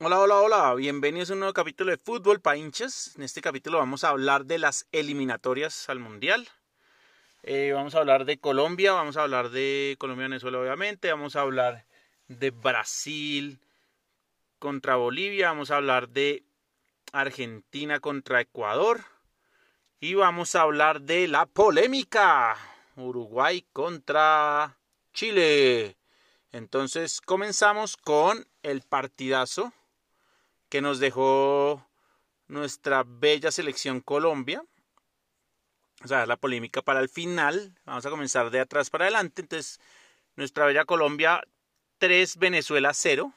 Hola, 0.00 0.20
hola, 0.20 0.36
hola, 0.36 0.74
bienvenidos 0.76 1.28
a 1.28 1.32
un 1.32 1.40
nuevo 1.40 1.52
capítulo 1.52 1.90
de 1.90 1.96
Fútbol 1.96 2.40
para 2.40 2.56
hinchas. 2.56 3.16
En 3.16 3.24
este 3.24 3.40
capítulo 3.40 3.78
vamos 3.78 4.04
a 4.04 4.10
hablar 4.10 4.44
de 4.44 4.58
las 4.58 4.86
eliminatorias 4.92 5.88
al 5.88 5.98
Mundial. 5.98 6.48
Eh, 7.42 7.72
vamos 7.74 7.96
a 7.96 7.98
hablar 7.98 8.24
de 8.24 8.38
Colombia, 8.38 8.92
vamos 8.92 9.16
a 9.16 9.22
hablar 9.22 9.50
de 9.50 9.96
Colombia-Venezuela 9.98 10.60
obviamente, 10.60 11.10
vamos 11.10 11.34
a 11.34 11.40
hablar 11.40 11.84
de 12.28 12.52
Brasil 12.52 13.58
contra 14.60 14.94
Bolivia, 14.94 15.48
vamos 15.48 15.72
a 15.72 15.78
hablar 15.78 16.10
de 16.10 16.44
Argentina 17.10 17.98
contra 17.98 18.40
Ecuador 18.40 19.00
y 19.98 20.14
vamos 20.14 20.54
a 20.54 20.62
hablar 20.62 21.00
de 21.00 21.26
la 21.26 21.44
polémica 21.46 22.56
Uruguay 22.94 23.66
contra 23.72 24.76
Chile. 25.12 25.96
Entonces 26.52 27.20
comenzamos 27.20 27.96
con 27.96 28.46
el 28.62 28.82
partidazo 28.82 29.72
que 30.68 30.80
nos 30.80 30.98
dejó 30.98 31.86
nuestra 32.46 33.04
bella 33.06 33.50
selección 33.50 34.00
Colombia. 34.00 34.64
O 36.04 36.08
sea, 36.08 36.26
la 36.26 36.36
polémica 36.36 36.82
para 36.82 37.00
el 37.00 37.08
final. 37.08 37.74
Vamos 37.84 38.06
a 38.06 38.10
comenzar 38.10 38.50
de 38.50 38.60
atrás 38.60 38.90
para 38.90 39.04
adelante. 39.06 39.42
Entonces, 39.42 39.80
nuestra 40.36 40.66
bella 40.66 40.84
Colombia 40.84 41.42
3, 41.98 42.36
Venezuela 42.38 42.94
0. 42.94 43.32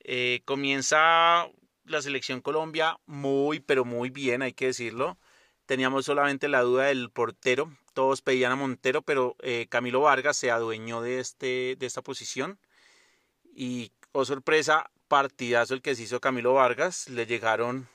Eh, 0.00 0.42
comienza 0.44 1.48
la 1.84 2.02
selección 2.02 2.40
Colombia 2.40 2.98
muy, 3.06 3.60
pero 3.60 3.84
muy 3.84 4.10
bien, 4.10 4.42
hay 4.42 4.52
que 4.52 4.66
decirlo. 4.66 5.18
Teníamos 5.66 6.04
solamente 6.04 6.48
la 6.48 6.62
duda 6.62 6.84
del 6.84 7.10
portero. 7.10 7.72
Todos 7.92 8.22
pedían 8.22 8.52
a 8.52 8.56
Montero, 8.56 9.02
pero 9.02 9.36
eh, 9.40 9.66
Camilo 9.68 10.02
Vargas 10.02 10.36
se 10.36 10.50
adueñó 10.50 11.00
de, 11.00 11.18
este, 11.18 11.76
de 11.76 11.86
esta 11.86 12.02
posición. 12.02 12.58
Y, 13.54 13.92
oh 14.12 14.24
sorpresa, 14.24 14.90
partidazo 15.08 15.74
el 15.74 15.82
que 15.82 15.94
se 15.94 16.02
hizo 16.02 16.20
Camilo 16.20 16.54
Vargas. 16.54 17.08
Le 17.08 17.26
llegaron, 17.26 17.88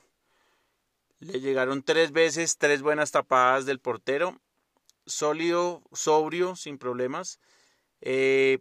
le 1.20 1.40
llegaron 1.40 1.84
tres 1.84 2.12
veces, 2.12 2.58
tres 2.58 2.82
buenas 2.82 3.12
tapadas 3.12 3.66
del 3.66 3.80
portero. 3.80 4.40
Sólido, 5.06 5.82
sobrio, 5.92 6.56
sin 6.56 6.78
problemas. 6.78 7.40
Eh, 8.02 8.60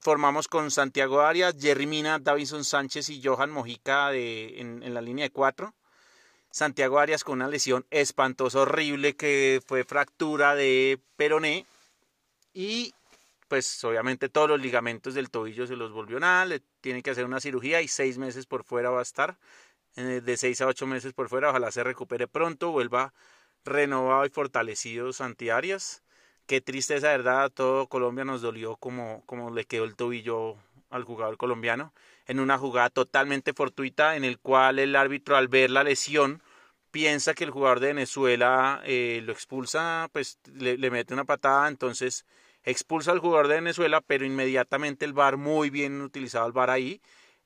formamos 0.00 0.48
con 0.48 0.70
Santiago 0.70 1.20
Arias, 1.20 1.56
Jerry 1.58 1.86
Mina, 1.86 2.18
Davinson 2.18 2.64
Sánchez 2.64 3.08
y 3.10 3.22
Johan 3.22 3.50
Mojica 3.50 4.10
de, 4.10 4.60
en, 4.60 4.94
la 4.94 5.00
línea 5.00 5.24
de 5.24 5.30
cuatro. 5.30 5.74
Santiago 6.50 6.98
Arias 6.98 7.24
con 7.24 7.34
una 7.34 7.48
lesión 7.48 7.86
espantosa, 7.90 8.60
horrible, 8.60 9.16
que 9.16 9.62
fue 9.66 9.84
fractura 9.84 10.54
de 10.54 11.00
peroné. 11.16 11.66
Y 12.52 12.94
pues 13.48 13.82
obviamente 13.84 14.28
todos 14.28 14.48
los 14.48 14.60
ligamentos 14.60 15.14
del 15.14 15.30
tobillo 15.30 15.66
se 15.66 15.76
los 15.76 15.92
volvió 15.92 16.20
nada, 16.20 16.58
tiene 16.82 17.02
que 17.02 17.10
hacer 17.10 17.24
una 17.24 17.40
cirugía 17.40 17.80
y 17.80 17.88
seis 17.88 18.18
meses 18.18 18.44
por 18.44 18.64
fuera 18.64 18.90
va 18.90 18.98
a 18.98 19.02
estar, 19.02 19.38
eh, 19.96 20.20
de 20.22 20.36
seis 20.36 20.60
a 20.60 20.66
ocho 20.66 20.86
meses 20.86 21.14
por 21.14 21.28
fuera, 21.30 21.50
ojalá 21.50 21.70
se 21.70 21.82
recupere 21.84 22.28
pronto, 22.28 22.72
vuelva 22.72 23.14
renovado 23.64 24.26
y 24.26 24.30
fortalecido 24.30 25.12
Santi 25.12 25.50
Arias. 25.50 26.02
Qué 26.46 26.60
tristeza, 26.60 27.08
verdad, 27.08 27.50
todo 27.50 27.86
Colombia 27.86 28.24
nos 28.24 28.42
dolió 28.42 28.76
como, 28.76 29.22
como 29.26 29.50
le 29.50 29.64
quedó 29.64 29.84
el 29.84 29.96
tobillo 29.96 30.56
al 30.90 31.04
jugador 31.04 31.36
colombiano 31.38 31.94
en 32.26 32.40
una 32.40 32.58
jugada 32.58 32.90
totalmente 32.90 33.52
fortuita 33.54 34.16
en 34.16 34.24
el 34.24 34.38
cual 34.38 34.78
el 34.78 34.96
árbitro 34.96 35.36
al 35.36 35.48
ver 35.48 35.70
la 35.70 35.84
lesión 35.84 36.42
piensa 36.90 37.34
que 37.34 37.44
el 37.44 37.50
jugador 37.50 37.80
de 37.80 37.88
Venezuela 37.88 38.82
eh, 38.84 39.22
lo 39.24 39.32
expulsa, 39.32 40.08
pues 40.12 40.38
le 40.52 40.90
mete 40.90 41.14
una 41.14 41.24
patada, 41.24 41.68
entonces 41.68 42.26
expulsa 42.64 43.12
al 43.12 43.18
jugador 43.18 43.48
de 43.48 43.56
Venezuela, 43.56 44.00
pero 44.00 44.24
inmediatamente 44.24 45.04
el 45.04 45.12
VAR, 45.12 45.36
muy 45.36 45.70
bien 45.70 46.00
utilizado 46.00 46.46
el 46.46 46.52
VAR 46.52 46.70
ahí, 46.70 47.00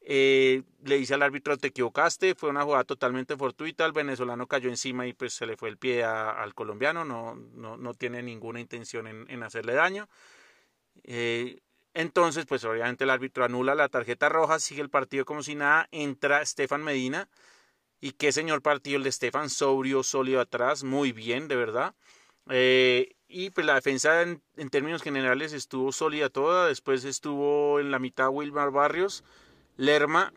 eh, 0.08 0.62
le 0.84 0.98
dice 0.98 1.14
al 1.14 1.22
árbitro 1.22 1.56
te 1.56 1.68
equivocaste, 1.68 2.36
fue 2.36 2.50
una 2.50 2.62
jugada 2.62 2.84
totalmente 2.84 3.36
fortuita, 3.36 3.84
el 3.84 3.92
venezolano 3.92 4.46
cayó 4.46 4.68
encima 4.68 5.06
y 5.06 5.12
pues 5.12 5.32
se 5.32 5.46
le 5.46 5.56
fue 5.56 5.68
el 5.68 5.78
pie 5.78 6.04
al 6.04 6.54
colombiano, 6.54 7.04
no, 7.04 7.34
no, 7.34 7.76
no, 7.76 7.94
tiene 7.94 8.22
ninguna 8.22 8.60
intención 8.60 9.08
en, 9.08 9.28
en 9.28 9.42
hacerle 9.42 9.74
daño. 9.74 10.08
Eh, 11.04 11.58
entonces, 11.94 12.46
pues 12.46 12.62
obviamente 12.64 13.04
el 13.04 13.10
árbitro 13.10 13.44
anula 13.44 13.74
la 13.74 13.88
tarjeta 13.88 14.28
roja, 14.28 14.60
sigue 14.60 14.82
el 14.82 14.90
partido 14.90 15.24
como 15.24 15.42
si 15.42 15.54
nada, 15.54 15.88
entra 15.90 16.42
Estefan 16.42 16.84
Medina. 16.84 17.28
Y 18.00 18.12
qué 18.12 18.32
señor 18.32 18.62
partido 18.62 18.98
el 18.98 19.02
de 19.02 19.08
Estefan, 19.08 19.50
sobrio, 19.50 20.02
sólido 20.02 20.40
atrás, 20.40 20.84
muy 20.84 21.12
bien, 21.12 21.48
de 21.48 21.56
verdad. 21.56 21.94
Eh, 22.50 23.15
y 23.28 23.50
pues 23.50 23.66
la 23.66 23.74
defensa 23.74 24.22
en, 24.22 24.40
términos 24.70 25.02
generales 25.02 25.52
estuvo 25.52 25.92
sólida 25.92 26.28
toda. 26.28 26.68
Después 26.68 27.04
estuvo 27.04 27.80
en 27.80 27.90
la 27.90 27.98
mitad 27.98 28.28
Wilmar 28.30 28.70
Barrios, 28.70 29.24
Lerma 29.76 30.32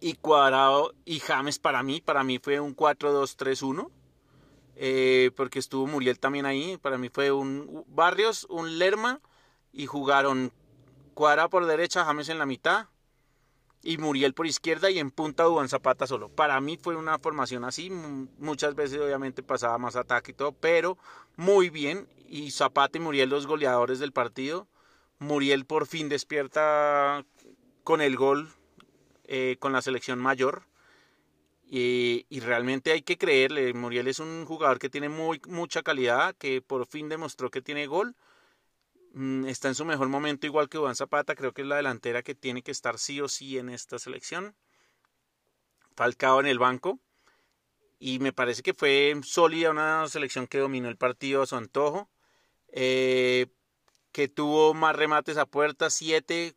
y 0.00 0.14
Cuadrado 0.14 0.94
y 1.04 1.20
James 1.20 1.58
para 1.58 1.82
mí. 1.82 2.00
Para 2.00 2.24
mí 2.24 2.38
fue 2.38 2.60
un 2.60 2.74
4-2-3-1. 2.74 3.90
Eh, 4.80 5.32
porque 5.36 5.58
estuvo 5.58 5.86
Muriel 5.86 6.18
también 6.18 6.46
ahí. 6.46 6.78
Para 6.78 6.98
mí 6.98 7.08
fue 7.08 7.32
un 7.32 7.84
Barrios, 7.88 8.46
un 8.48 8.78
Lerma 8.78 9.20
y 9.72 9.86
jugaron 9.86 10.52
Cuadrado 11.14 11.50
por 11.50 11.66
derecha, 11.66 12.04
James 12.04 12.28
en 12.28 12.38
la 12.38 12.46
mitad 12.46 12.86
y 13.82 13.98
Muriel 13.98 14.34
por 14.34 14.46
izquierda 14.46 14.90
y 14.90 14.98
en 14.98 15.10
punta 15.10 15.44
Dubán 15.44 15.68
Zapata 15.68 16.06
solo. 16.06 16.28
Para 16.28 16.60
mí 16.60 16.76
fue 16.76 16.96
una 16.96 17.18
formación 17.18 17.64
así, 17.64 17.90
muchas 17.90 18.74
veces 18.74 19.00
obviamente 19.00 19.42
pasaba 19.42 19.78
más 19.78 19.96
ataque 19.96 20.32
y 20.32 20.34
todo, 20.34 20.52
pero 20.52 20.98
muy 21.36 21.70
bien. 21.70 22.08
Y 22.26 22.50
Zapata 22.50 22.98
y 22.98 23.00
Muriel 23.00 23.30
los 23.30 23.46
goleadores 23.46 23.98
del 23.98 24.12
partido. 24.12 24.66
Muriel 25.18 25.64
por 25.64 25.86
fin 25.86 26.08
despierta 26.08 27.24
con 27.84 28.00
el 28.00 28.16
gol 28.16 28.50
eh, 29.24 29.56
con 29.58 29.72
la 29.72 29.82
selección 29.82 30.18
mayor. 30.18 30.62
Y, 31.70 32.24
y, 32.30 32.40
realmente 32.40 32.92
hay 32.92 33.02
que 33.02 33.18
creerle, 33.18 33.74
Muriel 33.74 34.08
es 34.08 34.20
un 34.20 34.46
jugador 34.46 34.78
que 34.78 34.88
tiene 34.88 35.10
muy, 35.10 35.38
mucha 35.46 35.82
calidad, 35.82 36.34
que 36.36 36.62
por 36.62 36.86
fin 36.86 37.10
demostró 37.10 37.50
que 37.50 37.60
tiene 37.60 37.86
gol 37.86 38.16
está 39.46 39.68
en 39.68 39.74
su 39.74 39.84
mejor 39.84 40.08
momento, 40.08 40.46
igual 40.46 40.68
que 40.68 40.78
Juan 40.78 40.96
Zapata. 40.96 41.34
Creo 41.34 41.52
que 41.52 41.62
es 41.62 41.68
la 41.68 41.76
delantera 41.76 42.22
que 42.22 42.34
tiene 42.34 42.62
que 42.62 42.70
estar 42.70 42.98
sí 42.98 43.20
o 43.20 43.28
sí 43.28 43.58
en 43.58 43.68
esta 43.68 43.98
selección. 43.98 44.54
Falcao 45.96 46.40
en 46.40 46.46
el 46.46 46.58
banco. 46.58 46.98
Y 47.98 48.20
me 48.20 48.32
parece 48.32 48.62
que 48.62 48.74
fue 48.74 49.14
sólida 49.24 49.70
una 49.70 50.06
selección 50.08 50.46
que 50.46 50.58
dominó 50.58 50.88
el 50.88 50.96
partido 50.96 51.42
a 51.42 51.46
su 51.46 51.56
antojo. 51.56 52.08
Eh, 52.68 53.46
que 54.12 54.28
tuvo 54.28 54.74
más 54.74 54.96
remates 54.96 55.36
a 55.36 55.46
puerta, 55.46 55.90
siete 55.90 56.56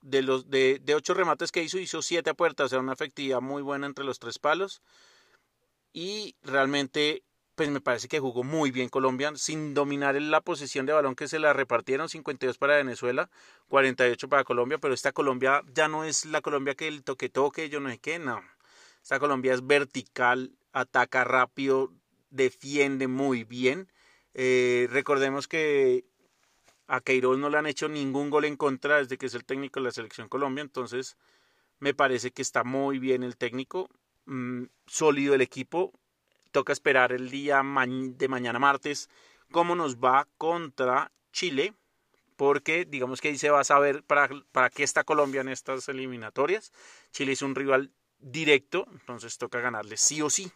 de 0.00 0.22
los 0.22 0.48
de, 0.48 0.80
de 0.82 0.94
ocho 0.94 1.14
remates 1.14 1.52
que 1.52 1.62
hizo, 1.62 1.78
hizo 1.78 2.02
siete 2.02 2.30
a 2.30 2.34
puerta, 2.34 2.64
o 2.64 2.68
sea, 2.68 2.78
una 2.78 2.92
efectividad 2.92 3.40
muy 3.40 3.62
buena 3.62 3.86
entre 3.86 4.04
los 4.04 4.18
tres 4.18 4.38
palos. 4.38 4.82
Y 5.92 6.36
realmente 6.42 7.24
pues 7.58 7.70
me 7.70 7.80
parece 7.80 8.06
que 8.06 8.20
jugó 8.20 8.44
muy 8.44 8.70
bien 8.70 8.88
Colombia, 8.88 9.32
sin 9.34 9.74
dominar 9.74 10.14
la 10.22 10.40
posesión 10.40 10.86
de 10.86 10.92
balón 10.92 11.16
que 11.16 11.26
se 11.26 11.40
la 11.40 11.52
repartieron, 11.52 12.08
52 12.08 12.56
para 12.56 12.76
Venezuela, 12.76 13.30
48 13.66 14.28
para 14.28 14.44
Colombia, 14.44 14.78
pero 14.78 14.94
esta 14.94 15.10
Colombia 15.10 15.64
ya 15.74 15.88
no 15.88 16.04
es 16.04 16.24
la 16.24 16.40
Colombia 16.40 16.76
que 16.76 16.86
el 16.86 17.02
toque 17.02 17.28
toque, 17.28 17.68
yo 17.68 17.80
no 17.80 17.90
sé 17.90 17.98
qué, 17.98 18.20
no. 18.20 18.40
Esta 19.02 19.18
Colombia 19.18 19.54
es 19.54 19.66
vertical, 19.66 20.52
ataca 20.72 21.24
rápido, 21.24 21.92
defiende 22.30 23.08
muy 23.08 23.42
bien. 23.42 23.90
Eh, 24.34 24.86
recordemos 24.92 25.48
que 25.48 26.04
a 26.86 27.00
Queiroz 27.00 27.38
no 27.38 27.50
le 27.50 27.58
han 27.58 27.66
hecho 27.66 27.88
ningún 27.88 28.30
gol 28.30 28.44
en 28.44 28.56
contra 28.56 28.98
desde 28.98 29.18
que 29.18 29.26
es 29.26 29.34
el 29.34 29.44
técnico 29.44 29.80
de 29.80 29.86
la 29.86 29.90
selección 29.90 30.28
Colombia, 30.28 30.62
entonces 30.62 31.16
me 31.80 31.92
parece 31.92 32.30
que 32.30 32.42
está 32.42 32.62
muy 32.62 33.00
bien 33.00 33.24
el 33.24 33.36
técnico, 33.36 33.90
mmm, 34.26 34.66
sólido 34.86 35.34
el 35.34 35.40
equipo, 35.40 35.92
toca 36.50 36.72
esperar 36.72 37.12
el 37.12 37.30
día 37.30 37.62
de 37.62 38.28
mañana 38.28 38.58
martes 38.58 39.08
cómo 39.50 39.74
nos 39.74 39.96
va 39.96 40.26
contra 40.36 41.12
Chile, 41.32 41.74
porque 42.36 42.84
digamos 42.84 43.20
que 43.20 43.28
ahí 43.28 43.38
se 43.38 43.50
va 43.50 43.60
a 43.60 43.64
saber 43.64 44.02
para, 44.04 44.28
para 44.52 44.70
qué 44.70 44.82
está 44.82 45.04
Colombia 45.04 45.40
en 45.40 45.48
estas 45.48 45.88
eliminatorias. 45.88 46.72
Chile 47.10 47.32
es 47.32 47.42
un 47.42 47.54
rival 47.54 47.92
directo, 48.18 48.86
entonces 48.92 49.38
toca 49.38 49.60
ganarle 49.60 49.96
sí 49.96 50.22
o 50.22 50.30
sí. 50.30 50.50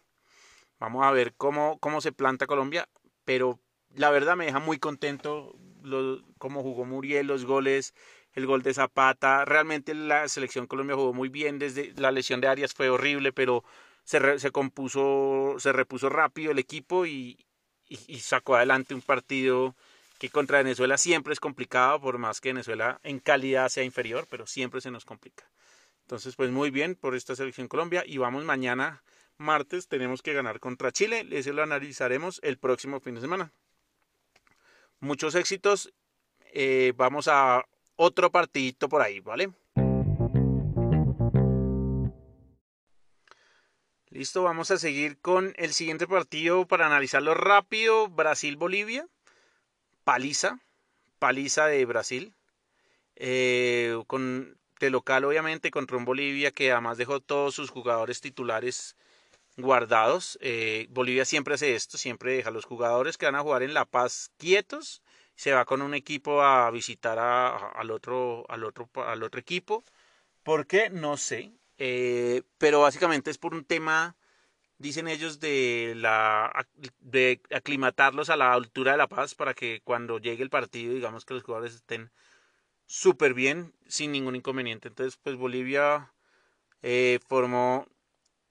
Vamos 0.78 1.04
a 1.04 1.10
ver 1.10 1.34
cómo, 1.34 1.78
cómo 1.78 2.00
se 2.00 2.12
planta 2.12 2.46
Colombia, 2.46 2.88
pero 3.24 3.60
la 3.94 4.10
verdad 4.10 4.36
me 4.36 4.46
deja 4.46 4.58
muy 4.58 4.78
contento 4.78 5.56
lo, 5.82 6.22
cómo 6.38 6.62
jugó 6.62 6.84
Muriel, 6.84 7.26
los 7.26 7.44
goles, 7.44 7.94
el 8.32 8.46
gol 8.46 8.62
de 8.62 8.74
Zapata. 8.74 9.44
Realmente 9.44 9.94
la 9.94 10.28
selección 10.28 10.66
Colombia 10.66 10.96
jugó 10.96 11.12
muy 11.12 11.28
bien, 11.28 11.58
desde 11.58 11.92
la 11.96 12.10
lesión 12.10 12.40
de 12.40 12.48
Arias 12.48 12.74
fue 12.74 12.88
horrible, 12.88 13.32
pero 13.32 13.64
se, 14.04 14.19
re, 14.19 14.38
se 14.38 14.50
compuso, 14.50 15.56
se 15.58 15.72
repuso 15.72 16.08
rápido 16.08 16.52
el 16.52 16.58
equipo 16.58 17.06
y, 17.06 17.38
sacó 18.20 18.56
adelante 18.56 18.94
un 18.94 19.02
partido 19.02 19.75
que 20.19 20.31
contra 20.31 20.58
Venezuela 20.58 20.96
siempre 20.96 21.32
es 21.34 21.40
complicado, 21.40 22.00
por 22.00 22.16
más 22.16 22.40
que 22.40 22.50
Venezuela 22.50 23.00
en 23.02 23.19
calidad 23.19 23.69
sea 23.69 23.84
inferior, 23.84 24.26
pero 24.31 24.46
siempre 24.46 24.81
se 24.81 24.90
nos 24.90 25.04
complica. 25.04 25.44
Entonces, 26.02 26.37
pues 26.37 26.50
muy 26.50 26.70
bien 26.70 26.94
por 26.94 27.14
esta 27.14 27.37
selección 27.37 27.69
Colombia 27.69 28.02
y 28.06 28.19
vamos 28.19 28.44
mañana 28.44 29.02
martes, 29.37 29.88
tenemos 29.88 30.22
que 30.22 30.32
ganar 30.32 30.60
contra 30.60 30.93
Chile, 30.93 31.26
eso 31.31 31.52
lo 31.52 31.62
analizaremos 31.62 32.40
el 32.43 32.58
próximo 32.58 33.00
fin 33.00 33.16
de 33.16 33.20
semana. 33.20 33.52
Muchos 35.00 35.34
éxitos, 35.34 35.93
eh, 36.55 36.93
vamos 36.96 37.28
a 37.28 37.64
otro 37.96 38.31
partidito 38.31 38.88
por 38.88 39.02
ahí, 39.02 39.20
¿vale? 39.20 39.52
Listo, 44.22 44.44
vamos 44.44 44.70
a 44.70 44.78
seguir 44.78 45.19
con 45.19 45.52
el 45.56 45.72
siguiente 45.72 46.06
partido 46.06 46.64
para 46.64 46.86
analizarlo 46.86 47.34
rápido. 47.34 48.06
Brasil-Bolivia. 48.06 49.08
Paliza. 50.04 50.60
Paliza 51.19 51.66
de 51.66 51.84
Brasil. 51.86 52.32
Eh, 53.16 54.00
con, 54.06 54.56
de 54.78 54.90
local, 54.90 55.24
obviamente, 55.24 55.72
contra 55.72 55.96
un 55.96 56.04
Bolivia 56.04 56.52
que 56.52 56.70
además 56.70 56.98
dejó 56.98 57.19
todos 57.19 57.56
sus 57.56 57.70
jugadores 57.70 58.20
titulares 58.20 58.94
guardados. 59.56 60.38
Eh, 60.40 60.86
Bolivia 60.90 61.24
siempre 61.24 61.54
hace 61.54 61.74
esto, 61.74 61.98
siempre 61.98 62.34
deja 62.34 62.50
a 62.50 62.52
los 62.52 62.64
jugadores 62.64 63.19
que 63.19 63.26
van 63.26 63.34
a 63.34 63.42
jugar 63.42 63.64
en 63.64 63.74
La 63.74 63.86
Paz 63.86 64.30
quietos. 64.36 65.02
Se 65.34 65.50
va 65.50 65.64
con 65.64 65.82
un 65.82 65.94
equipo 65.94 66.42
a 66.42 66.70
visitar 66.70 67.19
al, 67.19 67.90
otro, 67.90 68.46
al, 68.48 68.62
otro, 68.62 68.88
al 69.04 69.24
otro 69.24 69.40
equipo. 69.40 69.82
¿Por 70.44 70.69
qué? 70.69 70.90
No 70.90 71.16
sé. 71.16 71.50
Eh, 71.84 72.44
pero 72.58 72.82
básicamente 72.82 73.32
es 73.32 73.38
por 73.38 73.55
un 73.55 73.64
tema, 73.64 74.14
dicen 74.79 75.08
ellos, 75.08 75.40
de, 75.40 75.94
la, 75.96 76.69
de 77.00 77.43
aclimatarlos 77.52 78.31
a 78.31 78.37
la 78.37 78.52
altura 78.52 78.93
de 78.93 78.99
La 78.99 79.08
Paz 79.08 79.34
para 79.34 79.52
que 79.52 79.81
cuando 79.82 80.20
llegue 80.20 80.44
el 80.44 80.49
partido, 80.49 80.94
digamos 80.94 81.25
que 81.25 81.34
los 81.34 81.43
jugadores 81.43 81.75
estén 81.75 82.12
súper 82.87 83.34
bien, 83.34 83.75
sin 83.88 84.12
ningún 84.12 84.37
inconveniente. 84.37 84.87
Entonces, 84.87 85.19
pues 85.20 85.34
Bolivia 85.34 86.12
eh, 86.82 87.19
formó, 87.26 87.88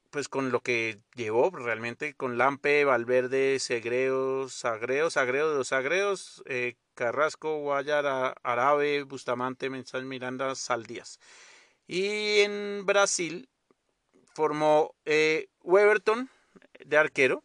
pues 0.09 0.27
con 0.27 0.51
lo 0.51 0.59
que 0.59 0.99
llevó 1.15 1.51
realmente, 1.51 2.13
con 2.15 2.37
Lampe, 2.37 2.83
Valverde, 2.83 3.59
Segreo, 3.59 4.49
Sagreo, 4.49 5.09
Sagreo, 5.09 5.53
Dos 5.53 5.69
Sagreos, 5.69 6.43
eh, 6.47 6.75
Carrasco, 6.95 7.59
Guayara, 7.59 8.35
Arabe, 8.43 9.03
Bustamante, 9.03 9.69
Mensal 9.69 10.03
Miranda, 10.03 10.53
Saldías. 10.55 11.17
Y 11.87 12.39
en 12.41 12.85
Brasil 12.85 13.49
formó 14.33 14.95
eh, 15.05 15.49
Weberton 15.61 16.29
de 16.85 16.97
arquero, 16.97 17.43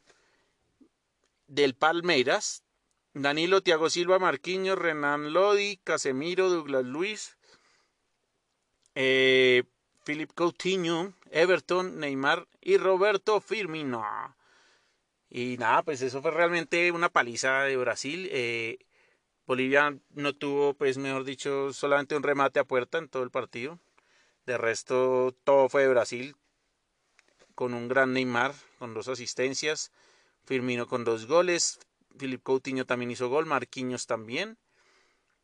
del 1.47 1.75
Palmeiras, 1.75 2.63
Danilo, 3.15 3.63
Thiago 3.63 3.89
Silva, 3.89 4.19
Marquinhos, 4.19 4.79
Renan 4.79 5.33
Lodi, 5.33 5.79
Casemiro, 5.79 6.51
Douglas 6.51 6.85
Luis, 6.85 7.37
eh, 8.95 9.65
Philip 10.05 10.31
Coutinho, 10.35 11.15
Everton, 11.31 11.99
Neymar 11.99 12.47
y 12.61 12.77
Roberto 12.77 13.41
Firmino. 13.41 14.05
Y 15.29 15.57
nada, 15.59 15.83
pues 15.83 16.03
eso 16.03 16.23
fue 16.23 16.31
realmente 16.31 16.93
una 16.93 17.09
paliza 17.09 17.63
de 17.63 17.77
Brasil. 17.77 18.29
Eh, 18.31 18.79
Bolivia 19.47 19.99
no 20.11 20.35
tuvo, 20.35 20.75
pues 20.75 20.99
mejor 20.99 21.25
dicho, 21.25 21.73
solamente 21.73 22.17
un 22.17 22.23
remate 22.23 22.61
a 22.61 22.65
puerta 22.65 22.99
en 22.99 23.09
todo 23.09 23.23
el 23.23 23.31
partido. 23.31 23.79
De 24.47 24.57
resto, 24.57 25.35
todo 25.45 25.69
fue 25.69 25.83
de 25.83 25.89
Brasil, 25.89 26.37
con 27.57 27.75
un 27.75 27.89
gran 27.89 28.13
Neymar, 28.13 28.55
con 28.79 28.95
dos 28.95 29.09
asistencias, 29.09 29.91
Firmino 30.45 30.87
con 30.87 31.05
dos 31.05 31.27
goles, 31.27 31.81
Philip 32.17 32.43
Coutinho 32.43 32.87
también 32.87 33.11
hizo 33.11 33.29
gol, 33.29 33.47
Marquinhos 33.47 34.07
también. 34.07 34.57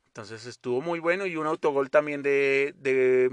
Entonces 0.07 0.47
estuvo 0.47 0.81
muy 0.81 1.01
bueno 1.01 1.27
y 1.27 1.37
un 1.37 1.47
autogol 1.47 1.91
también 1.91 2.23
de, 2.23 2.75
de, 2.77 3.29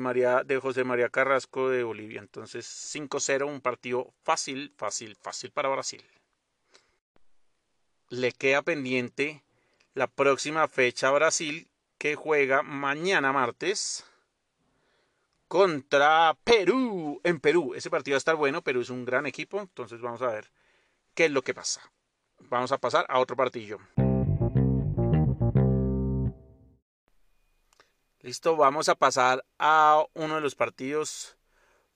de 0.45 0.59
José 0.59 0.83
María 0.85 1.09
Carrasco 1.09 1.69
de 1.69 1.83
Bolivia. 1.83 2.19
Entonces 2.19 2.65
5-0, 2.95 3.45
un 3.45 3.61
partido 3.61 4.13
fácil, 4.23 4.73
fácil, 4.77 5.15
fácil 5.17 5.51
para 5.51 5.69
Brasil. 5.69 6.03
Le 8.09 8.31
queda 8.31 8.61
pendiente 8.61 9.43
la 9.93 10.07
próxima 10.07 10.67
fecha 10.67 11.09
a 11.09 11.11
Brasil 11.11 11.67
que 11.97 12.15
juega 12.15 12.63
mañana 12.63 13.33
martes 13.33 14.05
contra 15.49 16.37
Perú 16.43 17.19
en 17.23 17.39
Perú. 17.41 17.73
Ese 17.75 17.89
partido 17.89 18.13
va 18.13 18.17
a 18.17 18.19
estar 18.19 18.35
bueno, 18.35 18.61
Perú 18.61 18.81
es 18.81 18.89
un 18.89 19.03
gran 19.03 19.25
equipo, 19.25 19.59
entonces 19.59 19.99
vamos 19.99 20.21
a 20.21 20.27
ver 20.27 20.51
qué 21.15 21.25
es 21.25 21.31
lo 21.31 21.41
que 21.41 21.55
pasa. 21.55 21.81
Vamos 22.37 22.71
a 22.71 22.77
pasar 22.77 23.05
a 23.09 23.19
otro 23.19 23.35
partido. 23.35 23.79
Listo, 28.21 28.55
vamos 28.55 28.89
a 28.89 28.95
pasar 28.95 29.43
a 29.57 30.05
uno 30.13 30.35
de 30.35 30.41
los 30.41 30.53
partidos 30.53 31.35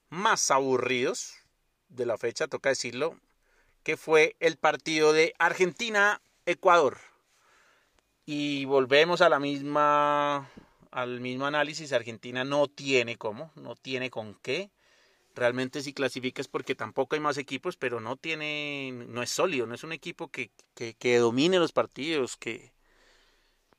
más 0.09 0.49
aburridos 0.49 1.35
de 1.89 2.07
la 2.07 2.17
fecha, 2.17 2.47
toca 2.47 2.69
decirlo, 2.69 3.19
que 3.83 3.97
fue 3.97 4.35
el 4.39 4.57
partido 4.57 5.13
de 5.13 5.35
Argentina-Ecuador. 5.37 6.97
Y 8.25 8.65
volvemos 8.65 9.21
a 9.21 9.29
la 9.29 9.39
misma 9.39 10.49
al 10.93 11.19
mismo 11.21 11.47
análisis, 11.47 11.91
Argentina 11.91 12.43
no 12.43 12.67
tiene 12.67 13.17
cómo, 13.17 13.51
no 13.55 13.75
tiene 13.75 14.11
con 14.11 14.35
qué. 14.35 14.71
Realmente 15.35 15.81
si 15.81 15.91
clasificas 15.91 16.47
porque 16.47 16.75
tampoco 16.75 17.15
hay 17.15 17.19
más 17.19 17.39
equipos, 17.39 17.77
pero 17.77 17.99
no 17.99 18.15
tiene, 18.15 18.91
no 19.07 19.23
es 19.23 19.31
sólido, 19.31 19.65
no 19.65 19.73
es 19.73 19.83
un 19.83 19.91
equipo 19.91 20.27
que, 20.29 20.51
que, 20.75 20.93
que 20.93 21.17
domine 21.17 21.57
los 21.57 21.71
partidos, 21.71 22.37
que 22.37 22.73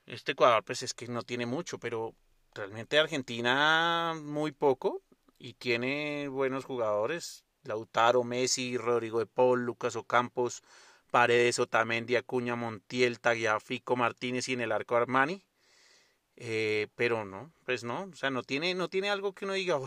este 0.07 0.33
Ecuador 0.33 0.65
pues 0.65 0.83
es 0.83 0.93
que 0.93 1.07
no 1.07 1.23
tiene 1.23 1.47
mucho, 1.47 1.79
pero 1.79 2.17
realmente 2.53 2.99
Argentina 2.99 4.15
muy 4.21 4.51
poco 4.51 5.01
y 5.39 5.55
tiene 5.55 6.27
buenos 6.27 6.65
jugadores, 6.65 7.45
Lautaro, 7.63 8.25
Messi, 8.25 8.77
Rodrigo 8.77 9.21
de 9.21 9.27
Paul, 9.27 9.65
Lucas 9.65 9.95
Ocampos, 9.95 10.65
Paredes, 11.13 11.61
Otamendi, 11.61 12.17
Acuña, 12.17 12.57
Montiel, 12.57 13.21
Tagliafico, 13.21 13.95
Martínez 13.95 14.49
y 14.49 14.55
en 14.55 14.63
el 14.63 14.73
arco 14.73 14.97
Armani. 14.97 15.45
Eh, 16.37 16.89
pero 16.97 17.25
no, 17.25 17.53
pues 17.65 17.85
no, 17.85 18.05
o 18.05 18.17
sea, 18.17 18.31
no 18.31 18.43
tiene, 18.43 18.75
no 18.75 18.89
tiene 18.89 19.11
algo 19.11 19.33
que 19.33 19.45
uno 19.45 19.55
diga, 19.55 19.79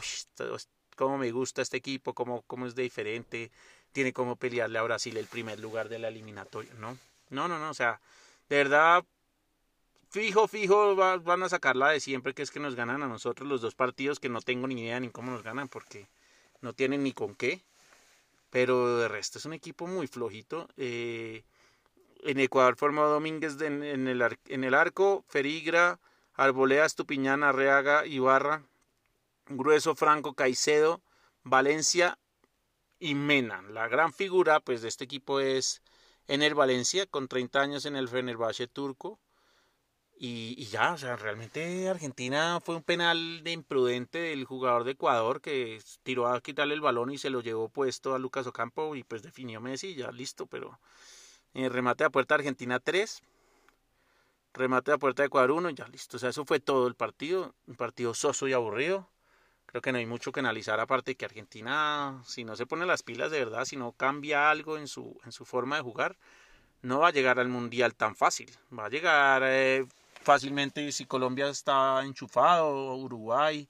cómo 0.95 1.17
me 1.17 1.31
gusta 1.31 1.61
este 1.61 1.77
equipo, 1.77 2.13
cómo, 2.13 2.43
cómo 2.43 2.65
es 2.65 2.75
de 2.75 2.83
diferente, 2.83 3.51
tiene 3.91 4.13
como 4.13 4.35
pelearle 4.35 4.79
a 4.79 4.83
Brasil 4.83 5.17
el 5.17 5.27
primer 5.27 5.59
lugar 5.59 5.89
de 5.89 5.99
la 5.99 6.07
eliminatoria, 6.07 6.73
¿no? 6.75 6.97
No, 7.29 7.47
no, 7.47 7.59
no, 7.59 7.69
o 7.69 7.73
sea, 7.73 7.99
de 8.47 8.57
verdad, 8.57 9.03
fijo, 10.09 10.47
fijo, 10.47 10.95
van 10.95 11.43
a 11.43 11.49
sacarla 11.49 11.89
de 11.89 11.99
siempre, 11.99 12.33
que 12.33 12.43
es 12.43 12.51
que 12.51 12.61
nos 12.61 12.75
ganan 12.75 13.03
a 13.03 13.07
nosotros 13.07 13.47
los 13.47 13.61
dos 13.61 13.75
partidos, 13.75 14.19
que 14.19 14.29
no 14.29 14.41
tengo 14.41 14.67
ni 14.67 14.81
idea 14.81 14.99
ni 14.99 15.09
cómo 15.09 15.31
nos 15.31 15.43
ganan, 15.43 15.67
porque 15.67 16.07
no 16.61 16.73
tienen 16.73 17.03
ni 17.03 17.11
con 17.11 17.35
qué, 17.35 17.61
pero 18.49 18.97
de 18.97 19.07
resto 19.09 19.37
es 19.37 19.45
un 19.45 19.53
equipo 19.53 19.85
muy 19.87 20.07
flojito. 20.07 20.69
Eh, 20.77 21.43
en 22.23 22.39
Ecuador 22.39 22.75
formó 22.77 23.05
Domínguez 23.07 23.59
en, 23.61 23.83
el, 23.83 24.37
en 24.47 24.63
el 24.63 24.73
arco, 24.73 25.23
Ferigra, 25.27 25.99
Arboleda, 26.37 26.85
Estupiñán, 26.85 27.43
Arreaga, 27.43 28.05
Ibarra, 28.05 28.63
Grueso, 29.47 29.95
Franco, 29.95 30.33
Caicedo, 30.33 31.01
Valencia 31.43 32.19
y 32.99 33.15
Mena. 33.15 33.63
La 33.63 33.87
gran 33.87 34.13
figura 34.13 34.59
pues, 34.59 34.81
de 34.81 34.87
este 34.87 35.03
equipo 35.03 35.39
es 35.39 35.81
Ener 36.27 36.53
Valencia, 36.55 37.07
con 37.07 37.27
30 37.27 37.59
años 37.59 37.85
en 37.85 37.95
el 37.95 38.07
Fenerbahce 38.07 38.67
turco. 38.67 39.19
Y, 40.19 40.65
ya, 40.65 40.93
o 40.93 40.97
sea, 40.97 41.15
realmente 41.15 41.89
Argentina 41.89 42.59
fue 42.59 42.75
un 42.75 42.83
penal 42.83 43.43
de 43.43 43.51
imprudente 43.51 44.17
del 44.17 44.45
jugador 44.45 44.83
de 44.83 44.91
Ecuador 44.91 45.41
que 45.41 45.79
tiró 46.01 46.27
a 46.27 46.41
quitarle 46.41 46.73
el 46.73 46.81
balón 46.81 47.11
y 47.11 47.19
se 47.19 47.29
lo 47.29 47.41
llevó 47.41 47.69
puesto 47.69 48.15
a 48.15 48.19
Lucas 48.19 48.47
Ocampo 48.47 48.95
y 48.95 49.03
pues 49.03 49.21
definió 49.21 49.61
Messi, 49.61 49.93
ya 49.93 50.11
listo, 50.11 50.47
pero 50.47 50.79
el 51.53 51.69
remate 51.71 52.03
a 52.03 52.09
puerta 52.09 52.33
Argentina 52.33 52.79
3, 52.79 53.21
remate 54.57 54.91
a 54.91 54.97
puerta 54.97 55.23
de 55.23 55.27
Ecuador 55.27 55.51
1, 55.51 55.69
ya 55.71 55.87
listo. 55.87 56.17
O 56.17 56.19
sea, 56.19 56.29
eso 56.29 56.45
fue 56.45 56.59
todo 56.59 56.87
el 56.87 56.95
partido. 56.95 57.53
Un 57.67 57.75
partido 57.75 58.13
soso 58.13 58.47
y 58.47 58.53
aburrido. 58.53 59.07
Creo 59.67 59.81
que 59.81 59.91
no 59.91 59.97
hay 59.97 60.05
mucho 60.05 60.31
que 60.31 60.39
analizar, 60.39 60.79
aparte 60.79 61.15
que 61.15 61.25
Argentina, 61.25 62.21
si 62.25 62.45
no 62.45 62.55
se 62.55 62.65
pone 62.65 62.85
las 62.85 63.03
pilas 63.03 63.31
de 63.31 63.39
verdad, 63.39 63.65
si 63.65 63.75
no 63.75 63.91
cambia 63.91 64.49
algo 64.49 64.77
en 64.77 64.87
su, 64.87 65.19
en 65.25 65.33
su 65.33 65.43
forma 65.43 65.75
de 65.75 65.81
jugar, 65.81 66.15
no 66.81 66.99
va 66.99 67.09
a 67.09 67.11
llegar 67.11 67.37
al 67.37 67.49
Mundial 67.49 67.93
tan 67.93 68.15
fácil. 68.15 68.49
Va 68.77 68.85
a 68.85 68.89
llegar 68.89 69.41
eh, 69.45 69.85
fácilmente 70.21 70.89
si 70.93 71.05
Colombia 71.05 71.49
está 71.49 72.01
enchufado, 72.03 72.95
Uruguay 72.95 73.67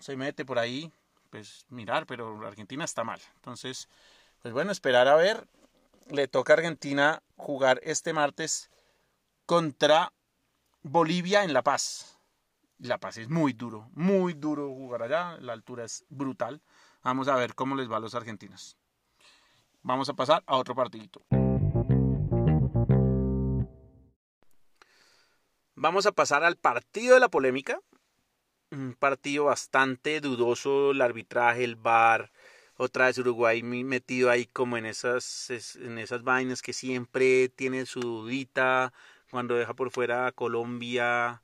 se 0.00 0.16
mete 0.16 0.44
por 0.44 0.58
ahí, 0.58 0.90
pues 1.30 1.64
mirar, 1.68 2.06
pero 2.06 2.44
Argentina 2.46 2.84
está 2.84 3.04
mal. 3.04 3.20
Entonces, 3.36 3.88
pues 4.42 4.52
bueno, 4.52 4.72
esperar 4.72 5.06
a 5.08 5.14
ver. 5.14 5.46
Le 6.08 6.26
toca 6.26 6.54
a 6.54 6.56
Argentina 6.56 7.22
jugar 7.36 7.80
este 7.84 8.12
martes 8.12 8.68
contra 9.50 10.12
Bolivia 10.80 11.42
en 11.42 11.52
La 11.52 11.64
Paz. 11.64 12.20
La 12.78 12.98
Paz 12.98 13.16
es 13.16 13.28
muy 13.28 13.52
duro, 13.52 13.90
muy 13.94 14.34
duro 14.34 14.68
jugar 14.68 15.02
allá, 15.02 15.38
la 15.40 15.54
altura 15.54 15.84
es 15.84 16.06
brutal. 16.08 16.62
Vamos 17.02 17.26
a 17.26 17.34
ver 17.34 17.56
cómo 17.56 17.74
les 17.74 17.90
va 17.90 17.96
a 17.96 18.00
los 18.00 18.14
argentinos. 18.14 18.78
Vamos 19.82 20.08
a 20.08 20.14
pasar 20.14 20.44
a 20.46 20.56
otro 20.56 20.76
partidito. 20.76 21.24
Vamos 25.74 26.06
a 26.06 26.12
pasar 26.12 26.44
al 26.44 26.54
partido 26.54 27.14
de 27.14 27.20
la 27.20 27.28
polémica. 27.28 27.80
Un 28.70 28.94
partido 28.94 29.46
bastante 29.46 30.20
dudoso, 30.20 30.92
el 30.92 31.00
arbitraje, 31.00 31.64
el 31.64 31.74
VAR, 31.74 32.30
otra 32.76 33.06
vez 33.06 33.18
Uruguay 33.18 33.62
metido 33.62 34.30
ahí 34.30 34.46
como 34.46 34.78
en 34.78 34.86
esas, 34.86 35.50
en 35.74 35.98
esas 35.98 36.22
vainas 36.22 36.62
que 36.62 36.72
siempre 36.72 37.48
tiene 37.48 37.84
su 37.84 38.00
dudita, 38.00 38.92
cuando 39.30 39.54
deja 39.54 39.74
por 39.74 39.90
fuera 39.90 40.26
a 40.26 40.32
Colombia, 40.32 41.42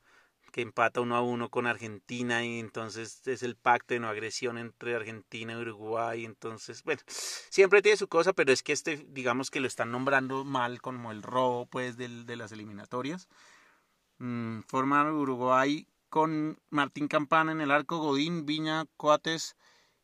que 0.53 0.63
empata 0.63 1.01
uno 1.01 1.17
a 1.17 1.21
uno 1.21 1.51
con 1.51 1.67
Argentina 1.67 2.45
y 2.45 2.59
entonces 2.59 3.27
es 3.27 3.43
el 3.43 3.57
pacto 3.57 3.95
de 3.95 4.01
no 4.01 4.09
agresión 4.09 4.59
entre 4.59 4.95
Argentina 4.95 5.53
y 5.53 5.57
Uruguay. 5.57 6.25
Entonces, 6.25 6.83
bueno, 6.83 7.03
siempre 7.07 7.83
tiene 7.83 7.97
su 7.99 8.09
cosa, 8.09 8.33
pero 8.33 8.53
es 8.53 8.63
que 8.63 8.73
este, 8.73 9.05
digamos 9.09 9.51
que 9.51 9.61
lo 9.61 9.67
están 9.67 9.93
nombrando 9.93 10.45
mal 10.45 10.81
como 10.81 11.13
el 11.13 11.23
robo 11.23 11.67
pues 11.67 11.97
del, 11.97 12.27
de 12.27 12.37
las 12.37 12.53
eliminatorias. 12.53 13.29
Mm, 14.19 14.61
forma 14.63 15.13
Uruguay 15.13 15.87
con 16.09 16.59
Martín 16.71 17.09
Campana 17.09 17.53
en 17.53 17.61
el 17.61 17.71
arco, 17.71 17.99
Godín, 17.99 18.47
Viña, 18.47 18.87
Coates 18.97 19.57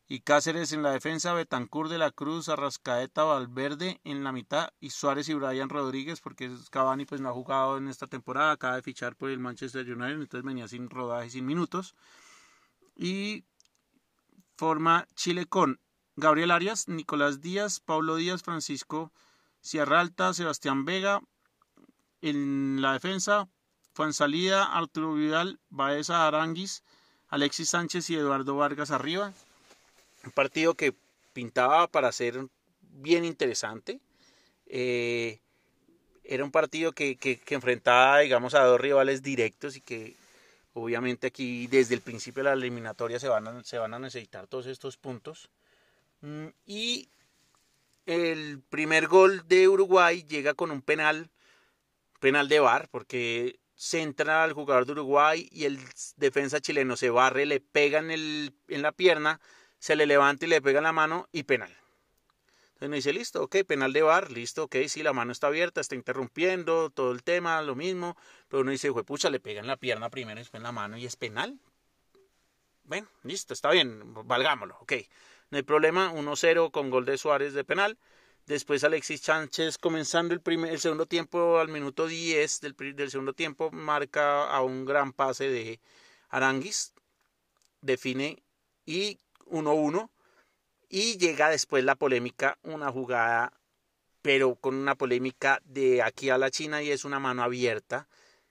y 0.08 0.20
Cáceres 0.20 0.72
en 0.72 0.82
la 0.82 0.90
defensa, 0.90 1.32
Betancur 1.32 1.88
de 1.88 1.98
la 1.98 2.10
Cruz, 2.10 2.48
Arrascaeta, 2.48 3.24
Valverde 3.24 4.00
en 4.04 4.24
la 4.24 4.32
mitad 4.32 4.70
y 4.80 4.90
Suárez 4.90 5.28
y 5.28 5.34
Brian 5.34 5.68
Rodríguez 5.68 6.20
porque 6.20 6.50
Cavani 6.70 7.06
pues 7.06 7.20
no 7.20 7.30
ha 7.30 7.32
jugado 7.32 7.78
en 7.78 7.88
esta 7.88 8.06
temporada, 8.06 8.52
acaba 8.52 8.76
de 8.76 8.82
fichar 8.82 9.16
por 9.16 9.30
el 9.30 9.38
Manchester 9.38 9.90
United, 9.90 10.20
entonces 10.20 10.44
venía 10.44 10.68
sin 10.68 10.90
rodaje, 10.90 11.30
sin 11.30 11.46
minutos. 11.46 11.94
Y 12.94 13.44
forma 14.56 15.06
Chile 15.14 15.46
con 15.46 15.80
Gabriel 16.16 16.50
Arias, 16.50 16.88
Nicolás 16.88 17.40
Díaz, 17.40 17.80
Pablo 17.80 18.16
Díaz, 18.16 18.42
Francisco 18.42 19.12
Sierra 19.62 20.00
Alta, 20.00 20.34
Sebastián 20.34 20.84
Vega 20.84 21.20
en 22.20 22.82
la 22.82 22.94
defensa, 22.94 23.48
salida 24.10 24.64
Arturo 24.64 25.14
Vidal, 25.14 25.60
Baeza 25.70 26.26
Aranguis, 26.26 26.82
Alexis 27.28 27.70
Sánchez 27.70 28.10
y 28.10 28.16
Eduardo 28.16 28.56
Vargas 28.56 28.90
arriba. 28.90 29.32
Un 30.24 30.30
partido 30.32 30.74
que 30.74 30.94
pintaba 31.32 31.88
para 31.88 32.12
ser 32.12 32.38
bien 32.80 33.24
interesante. 33.24 34.00
Eh, 34.66 35.40
era 36.24 36.44
un 36.44 36.50
partido 36.50 36.92
que, 36.92 37.16
que, 37.16 37.40
enfrentaba, 37.54 38.20
digamos, 38.20 38.54
a 38.54 38.64
dos 38.64 38.80
rivales 38.80 39.22
directos 39.22 39.76
y 39.76 39.80
que 39.80 40.16
obviamente 40.74 41.26
aquí 41.26 41.66
desde 41.66 41.94
el 41.94 42.00
principio 42.00 42.42
de 42.42 42.50
la 42.50 42.54
eliminatoria 42.54 43.18
se 43.18 43.28
van 43.28 43.46
a, 43.48 43.64
se 43.64 43.78
van 43.78 43.92
a 43.94 43.98
necesitar 43.98 44.46
todos 44.46 44.66
estos 44.66 44.96
puntos. 44.96 45.50
Mm, 46.20 46.46
y 46.64 47.08
el 48.06 48.60
primer 48.70 49.08
gol 49.08 49.46
de 49.48 49.68
Uruguay 49.68 50.24
llega 50.28 50.54
con 50.54 50.70
un 50.70 50.82
penal, 50.82 51.30
penal 52.20 52.48
de 52.48 52.60
bar, 52.60 52.88
porque 52.90 53.58
centra 53.74 54.44
al 54.44 54.52
jugador 54.52 54.86
de 54.86 54.92
Uruguay 54.92 55.48
y 55.50 55.64
el 55.64 55.78
defensa 56.16 56.60
chileno 56.60 56.96
se 56.96 57.10
barre, 57.10 57.46
le 57.46 57.60
pega 57.60 57.98
en, 57.98 58.10
el, 58.12 58.54
en 58.68 58.82
la 58.82 58.92
pierna, 58.92 59.40
se 59.82 59.96
le 59.96 60.06
levanta 60.06 60.46
y 60.46 60.48
le 60.48 60.62
pega 60.62 60.80
la 60.80 60.92
mano 60.92 61.28
y 61.32 61.42
penal. 61.42 61.76
Entonces 62.74 62.86
uno 62.86 62.94
dice, 62.94 63.12
listo, 63.12 63.42
ok, 63.42 63.56
penal 63.66 63.92
de 63.92 64.02
bar, 64.02 64.30
listo, 64.30 64.62
ok, 64.62 64.76
sí, 64.86 65.02
la 65.02 65.12
mano 65.12 65.32
está 65.32 65.48
abierta, 65.48 65.80
está 65.80 65.96
interrumpiendo, 65.96 66.90
todo 66.90 67.10
el 67.10 67.24
tema, 67.24 67.60
lo 67.62 67.74
mismo, 67.74 68.16
pero 68.46 68.60
uno 68.60 68.70
dice, 68.70 68.92
pucha, 68.92 69.28
le 69.28 69.40
pega 69.40 69.60
en 69.60 69.66
la 69.66 69.76
pierna 69.76 70.08
primero 70.08 70.38
y 70.38 70.42
después 70.42 70.60
en 70.60 70.62
la 70.62 70.70
mano 70.70 70.96
y 70.96 71.04
es 71.04 71.16
penal. 71.16 71.58
Bueno, 72.84 73.08
listo, 73.24 73.54
está 73.54 73.72
bien, 73.72 74.14
valgámoslo, 74.24 74.76
ok. 74.82 74.92
No 75.50 75.56
hay 75.56 75.64
problema, 75.64 76.12
1-0 76.12 76.70
con 76.70 76.88
gol 76.88 77.04
de 77.04 77.18
Suárez 77.18 77.52
de 77.52 77.64
penal. 77.64 77.98
Después 78.46 78.84
Alexis 78.84 79.22
Sánchez 79.22 79.78
comenzando 79.78 80.32
el, 80.32 80.40
primer, 80.40 80.70
el 80.70 80.78
segundo 80.78 81.06
tiempo 81.06 81.58
al 81.58 81.66
minuto 81.66 82.06
10 82.06 82.60
del, 82.60 82.76
del 82.94 83.10
segundo 83.10 83.32
tiempo 83.32 83.72
marca 83.72 84.48
a 84.48 84.62
un 84.62 84.84
gran 84.84 85.12
pase 85.12 85.48
de 85.48 85.80
Aranguis, 86.28 86.94
define 87.80 88.44
y 88.86 89.18
1-1 89.52 90.10
y 90.88 91.18
llega 91.18 91.48
después 91.48 91.84
la 91.84 91.94
polémica, 91.94 92.58
una 92.62 92.90
jugada 92.90 93.52
pero 94.22 94.54
con 94.54 94.76
una 94.76 94.94
polémica 94.94 95.60
de 95.64 96.02
aquí 96.02 96.30
a 96.30 96.38
la 96.38 96.50
China 96.50 96.82
y 96.82 96.90
es 96.90 97.04
una 97.04 97.18
mano 97.18 97.42
abierta 97.42 98.08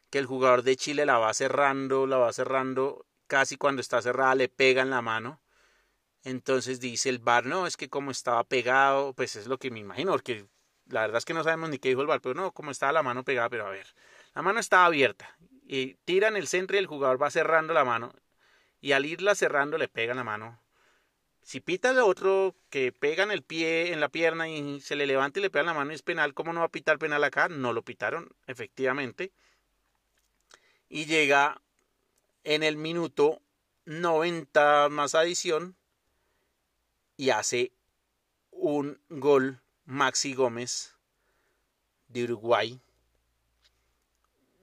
que 0.09 0.19
el 0.19 0.25
jugador 0.25 0.63
de 0.63 0.75
Chile 0.75 1.05
la 1.05 1.17
va 1.17 1.33
cerrando, 1.33 2.07
la 2.07 2.17
va 2.17 2.33
cerrando, 2.33 3.05
casi 3.27 3.55
cuando 3.55 3.81
está 3.81 4.01
cerrada 4.01 4.35
le 4.35 4.49
pega 4.49 4.81
en 4.81 4.89
la 4.89 5.01
mano 5.01 5.41
entonces 6.23 6.79
dice 6.79 7.09
el 7.09 7.19
bar, 7.19 7.45
no, 7.45 7.65
es 7.65 7.77
que 7.77 7.89
como 7.89 8.11
estaba 8.11 8.43
pegado, 8.43 9.13
pues 9.13 9.35
es 9.35 9.47
lo 9.47 9.57
que 9.57 9.71
me 9.71 9.79
imagino, 9.79 10.11
porque 10.11 10.45
la 10.87 11.01
verdad 11.01 11.17
es 11.17 11.25
que 11.25 11.33
no 11.33 11.43
sabemos 11.43 11.69
ni 11.69 11.79
qué 11.79 11.89
dijo 11.89 12.01
el 12.01 12.07
bar, 12.07 12.21
pero 12.21 12.35
no, 12.35 12.51
como 12.51 12.71
estaba 12.71 12.91
la 12.91 13.03
mano 13.03 13.23
pegada, 13.23 13.49
pero 13.49 13.65
a 13.67 13.71
ver, 13.71 13.87
la 14.35 14.41
mano 14.41 14.59
estaba 14.59 14.85
abierta 14.85 15.35
y 15.65 15.95
tira 16.05 16.27
en 16.27 16.37
el 16.37 16.47
centro 16.47 16.75
y 16.75 16.79
el 16.79 16.87
jugador 16.87 17.21
va 17.21 17.31
cerrando 17.31 17.73
la 17.73 17.85
mano 17.85 18.13
y 18.81 18.91
al 18.91 19.05
irla 19.05 19.35
cerrando 19.35 19.77
le 19.77 19.87
pega 19.87 20.11
en 20.11 20.17
la 20.17 20.23
mano. 20.23 20.60
Si 21.43 21.59
pita 21.59 21.91
el 21.91 21.99
otro 21.99 22.55
que 22.69 22.91
pega 22.91 23.23
en 23.23 23.31
el 23.31 23.43
pie, 23.43 23.91
en 23.91 23.99
la 23.99 24.09
pierna 24.09 24.47
y 24.47 24.79
se 24.79 24.95
le 24.95 25.07
levanta 25.07 25.39
y 25.39 25.41
le 25.41 25.49
pega 25.49 25.61
en 25.61 25.67
la 25.67 25.73
mano 25.73 25.91
es 25.91 26.03
penal, 26.03 26.33
¿cómo 26.33 26.53
no 26.53 26.59
va 26.59 26.67
a 26.67 26.71
pitar 26.71 26.99
penal 26.99 27.23
acá? 27.23 27.49
No 27.49 27.73
lo 27.73 27.83
pitaron, 27.83 28.29
efectivamente. 28.47 29.31
Y 30.87 31.05
llega 31.05 31.61
en 32.43 32.63
el 32.63 32.77
minuto 32.77 33.41
90 33.85 34.89
más 34.89 35.15
adición 35.15 35.75
y 37.17 37.31
hace 37.31 37.71
un 38.51 38.99
gol 39.09 39.61
Maxi 39.85 40.33
Gómez 40.33 40.95
de 42.07 42.23
Uruguay. 42.23 42.79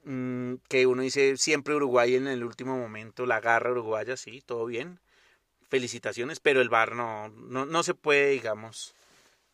Mm, 0.03 0.55
que 0.67 0.87
uno 0.87 1.01
dice 1.01 1.37
siempre 1.37 1.75
Uruguay 1.75 2.15
en 2.15 2.27
el 2.27 2.43
último 2.43 2.77
momento, 2.77 3.25
la 3.25 3.41
garra 3.41 3.71
uruguaya, 3.71 4.17
sí, 4.17 4.41
todo 4.41 4.65
bien. 4.65 4.99
Felicitaciones, 5.69 6.39
pero 6.39 6.61
el 6.61 6.69
VAR 6.69 6.95
no, 6.95 7.29
no, 7.29 7.83
se 7.83 7.93
puede, 7.93 8.31
digamos, 8.31 8.95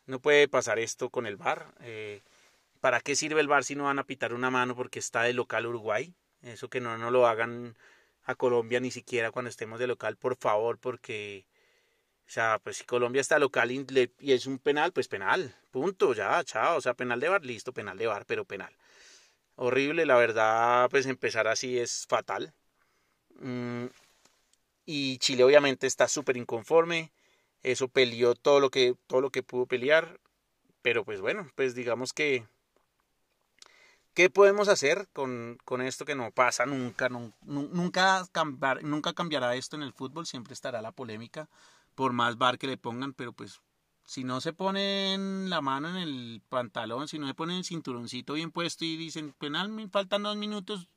no 0.06 0.20
puede 0.20 0.48
pasar 0.48 0.80
esto 0.80 1.10
con 1.10 1.26
el 1.26 1.36
VAR. 1.36 1.74
Eh, 1.82 2.22
¿Para 2.80 3.02
qué 3.02 3.16
sirve 3.16 3.42
el 3.42 3.48
VAR 3.48 3.64
si 3.64 3.76
no 3.76 3.86
van 3.86 4.00
a 4.00 4.06
pitar 4.06 4.34
una 4.34 4.50
mano 4.50 4.76
porque 4.76 5.00
está 5.00 5.24
de 5.24 5.34
local 5.34 5.66
Uruguay? 5.66 6.14
Eso 6.42 6.70
que 6.70 6.80
no, 6.80 6.98
no 6.98 7.12
lo 7.12 7.28
hagan 7.28 7.76
a 8.24 8.36
Colombia 8.36 8.80
ni 8.80 8.92
siquiera 8.92 9.32
cuando 9.32 9.50
estemos 9.50 9.80
de 9.80 9.88
local, 9.88 10.16
por 10.18 10.36
favor, 10.36 10.78
porque 10.80 11.46
o 12.28 12.32
sea, 12.32 12.60
pues 12.64 12.78
si 12.78 12.86
Colombia 12.86 13.22
está 13.22 13.38
local 13.40 13.72
y, 13.72 13.86
es 14.32 14.48
un 14.48 14.58
penal, 14.60 14.92
pues 14.92 15.08
penal, 15.08 15.56
punto, 15.72 16.14
ya, 16.14 16.44
chao. 16.44 16.78
O 16.78 16.82
sea, 16.82 16.96
penal 16.96 17.20
de 17.20 17.30
bar, 17.30 17.46
listo, 17.46 17.72
penal 17.74 17.98
de 17.98 18.08
bar, 18.08 18.26
pero 18.26 18.46
penal. 18.46 18.76
Horrible, 19.56 20.06
la 20.06 20.18
verdad, 20.18 20.90
pues 20.90 21.06
empezar 21.06 21.48
así 21.48 21.80
es 21.80 22.06
fatal. 22.08 22.54
Mm, 23.40 23.86
y 24.86 25.18
Chile 25.20 25.44
obviamente 25.44 25.88
está 25.88 26.08
súper 26.08 26.38
inconforme. 26.38 27.12
Eso 27.64 27.88
peleó 27.88 28.36
todo 28.36 28.60
lo 28.60 28.70
que, 28.70 28.96
todo 29.08 29.22
lo 29.22 29.32
que 29.32 29.44
pudo 29.44 29.66
pelear. 29.66 30.20
Pero 30.82 31.04
pues 31.04 31.22
bueno, 31.22 31.50
pues 31.56 31.76
digamos 31.76 32.14
que 32.14 32.46
¿Qué 34.16 34.30
podemos 34.30 34.70
hacer 34.70 35.10
con, 35.12 35.58
con, 35.66 35.82
esto 35.82 36.06
que 36.06 36.16
no 36.16 36.32
pasa 36.32 36.66
nunca? 36.66 37.10
nunca, 37.10 38.24
nunca 38.82 39.14
cambiará 39.14 39.56
esto 39.56 39.76
en 39.76 39.84
el 39.84 39.92
fútbol, 39.92 40.26
siempre 40.26 40.54
estará 40.54 40.82
la 40.82 40.94
polémica 40.94 41.50
por 41.96 42.14
más 42.14 42.38
bar 42.38 42.58
que 42.58 42.68
le 42.68 42.78
pongan, 42.78 43.12
pero 43.14 43.34
pues 43.34 43.60
si 44.06 44.24
no 44.24 44.40
se 44.40 44.54
ponen 44.54 45.50
la 45.50 45.60
mano 45.60 45.90
en 45.90 45.98
el 45.98 46.42
pantalón, 46.48 47.10
si 47.10 47.20
no 47.20 47.28
se 47.28 47.34
ponen 47.34 47.58
el 47.58 47.66
cinturoncito 47.66 48.34
bien 48.34 48.52
puesto 48.52 48.86
y 48.86 48.96
dicen 48.96 49.34
penal, 49.34 49.70
faltan 49.92 50.24
dos 50.24 50.38
minutos 50.38 50.88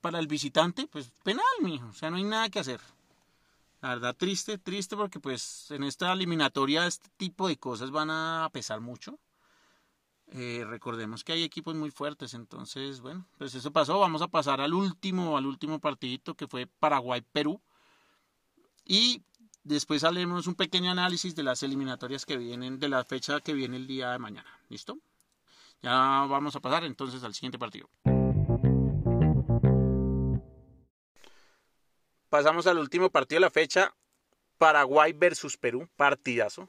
para 0.00 0.18
el 0.18 0.26
visitante, 0.26 0.86
pues 0.86 1.10
penal, 1.22 1.44
mijo, 1.62 1.86
o 1.86 1.92
sea, 1.92 2.10
no 2.10 2.16
hay 2.16 2.24
nada 2.24 2.48
que 2.48 2.58
hacer. 2.58 2.80
La 3.82 3.90
verdad, 3.90 4.16
triste, 4.16 4.58
triste 4.58 4.96
porque 4.96 5.20
pues 5.20 5.70
en 5.70 5.84
esta 5.84 6.12
eliminatoria 6.12 6.86
este 6.86 7.08
tipo 7.16 7.48
de 7.48 7.56
cosas 7.58 7.90
van 7.90 8.10
a 8.10 8.48
pesar 8.52 8.80
mucho. 8.80 9.18
Eh, 10.32 10.64
recordemos 10.66 11.22
que 11.22 11.32
hay 11.32 11.44
equipos 11.44 11.74
muy 11.76 11.90
fuertes, 11.90 12.34
entonces, 12.34 13.00
bueno, 13.00 13.26
pues 13.38 13.54
eso 13.54 13.70
pasó. 13.70 13.98
Vamos 13.98 14.22
a 14.22 14.28
pasar 14.28 14.60
al 14.60 14.74
último, 14.74 15.36
al 15.36 15.46
último 15.46 15.78
partidito 15.78 16.34
que 16.34 16.48
fue 16.48 16.66
Paraguay-Perú. 16.66 17.60
Y 18.84 19.22
Después 19.66 20.04
haremos 20.04 20.46
un 20.46 20.54
pequeño 20.54 20.92
análisis 20.92 21.34
de 21.34 21.42
las 21.42 21.60
eliminatorias 21.64 22.24
que 22.24 22.36
vienen, 22.36 22.78
de 22.78 22.88
la 22.88 23.02
fecha 23.02 23.40
que 23.40 23.52
viene 23.52 23.76
el 23.78 23.88
día 23.88 24.12
de 24.12 24.20
mañana. 24.20 24.48
¿Listo? 24.68 24.96
Ya 25.82 25.90
vamos 25.90 26.54
a 26.54 26.60
pasar 26.60 26.84
entonces 26.84 27.24
al 27.24 27.34
siguiente 27.34 27.58
partido. 27.58 27.90
Pasamos 32.28 32.66
al 32.66 32.78
último 32.78 33.10
partido 33.10 33.36
de 33.36 33.46
la 33.46 33.50
fecha. 33.50 33.94
Paraguay 34.58 35.12
versus 35.12 35.56
Perú. 35.56 35.88
Partidazo. 35.96 36.68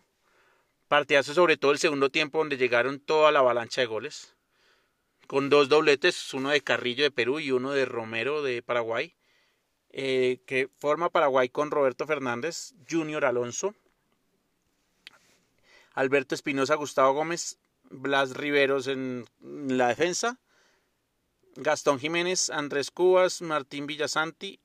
Partidazo 0.88 1.34
sobre 1.34 1.58
todo 1.58 1.72
el 1.72 1.80
segundo 1.80 2.10
tiempo 2.10 2.38
donde 2.38 2.58
llegaron 2.58 3.00
toda 3.00 3.32
la 3.32 3.40
avalancha 3.40 3.82
de 3.82 3.88
goles. 3.88 4.36
Con 5.26 5.50
dos 5.50 5.68
dobletes, 5.68 6.34
uno 6.34 6.50
de 6.50 6.62
Carrillo 6.62 7.04
de 7.04 7.12
Perú 7.12 7.40
y 7.40 7.52
uno 7.52 7.72
de 7.72 7.86
Romero 7.86 8.42
de 8.42 8.62
Paraguay. 8.62 9.16
Eh, 9.90 10.42
que 10.46 10.70
forma 10.78 11.10
Paraguay 11.10 11.50
con 11.50 11.72
Roberto 11.72 12.06
Fernández, 12.06 12.74
Junior 12.90 13.26
Alonso, 13.26 13.74
Alberto 15.94 16.36
Espinosa, 16.36 16.76
Gustavo 16.76 17.14
Gómez, 17.14 17.58
Blas 17.90 18.36
Riveros 18.36 18.88
en 18.88 19.26
la 19.42 19.88
defensa, 19.88 20.40
Gastón 21.56 22.00
Jiménez, 22.00 22.50
Andrés 22.50 22.92
Cubas, 22.92 23.42
Martín 23.42 23.88
Villasanti, 23.88 24.60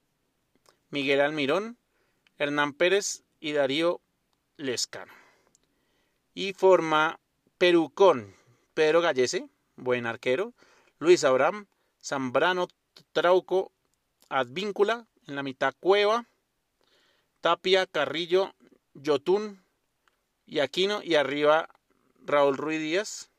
Miguel 0.93 1.23
Almirón, 1.23 1.79
Hernán 2.37 2.75
Pérez 2.75 3.25
y 3.41 3.53
Darío 3.53 4.03
Lescano. 4.59 5.11
Y 6.35 6.53
forma 6.53 7.19
Perú 7.57 7.91
con 7.95 8.37
Pedro 8.75 9.01
Gallese, 9.01 9.49
buen 9.77 10.05
arquero, 10.05 10.53
Luis 10.99 11.25
Abraham, 11.25 11.67
Zambrano 12.05 12.69
Trauco, 13.13 13.73
Advíncula, 14.29 15.07
en 15.27 15.35
la 15.35 15.43
mitad 15.43 15.75
Cueva, 15.81 16.27
Tapia, 17.41 17.87
Carrillo, 17.87 18.53
Yotun 18.93 19.65
y 20.45 20.59
Aquino 20.59 21.03
y 21.03 21.15
arriba 21.15 21.71
Raúl 22.21 22.59
Ruiz 22.59 22.81
Díaz. 22.81 23.31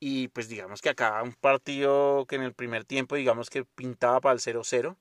Y 0.00 0.28
pues 0.28 0.48
digamos 0.48 0.80
que 0.80 0.88
acá 0.88 1.22
un 1.22 1.34
partido 1.34 2.24
que 2.26 2.36
en 2.36 2.42
el 2.44 2.54
primer 2.54 2.86
tiempo 2.86 3.14
digamos 3.14 3.50
que 3.50 3.66
pintaba 3.66 4.22
para 4.22 4.32
el 4.32 4.40
0-0 4.40 4.96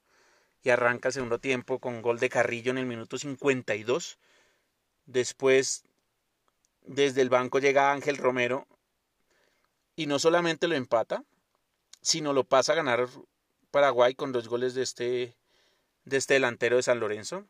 y 0.64 0.70
arranca 0.70 1.10
el 1.10 1.14
segundo 1.14 1.40
tiempo 1.40 1.80
con 1.80 2.02
gol 2.02 2.20
de 2.20 2.30
Carrillo 2.30 2.72
en 2.72 2.78
el 2.78 2.86
minuto 2.86 3.18
52. 3.18 4.18
Después 5.06 5.84
desde 6.86 7.22
el 7.22 7.30
banco 7.30 7.60
llega 7.60 7.92
Ángel 7.92 8.18
Romero 8.18 8.68
y 9.96 10.06
no 10.06 10.20
solamente 10.20 10.68
lo 10.68 10.76
empata, 10.76 11.24
sino 12.02 12.34
lo 12.34 12.44
pasa 12.44 12.74
a 12.74 12.76
ganar 12.76 13.08
Paraguay 13.72 14.16
con 14.16 14.32
dos 14.32 14.48
goles 14.48 14.74
de 14.74 14.84
este, 14.84 15.36
de 16.06 16.18
este 16.18 16.36
delantero 16.36 16.76
de 16.76 16.84
San 16.84 17.00
Lorenzo. 17.00 17.46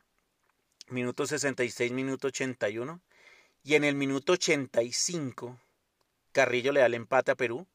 Minuto 0.88 1.25
66, 1.25 1.91
minuto 1.91 2.27
81. 2.27 3.00
Y 3.63 3.75
en 3.75 3.84
el 3.84 3.96
minuto 3.96 4.34
85, 4.34 5.58
Carrillo 6.32 6.72
le 6.72 6.82
da 6.82 6.88
el 6.88 6.94
empate 6.94 7.32
a 7.32 7.36
Perú. 7.36 7.65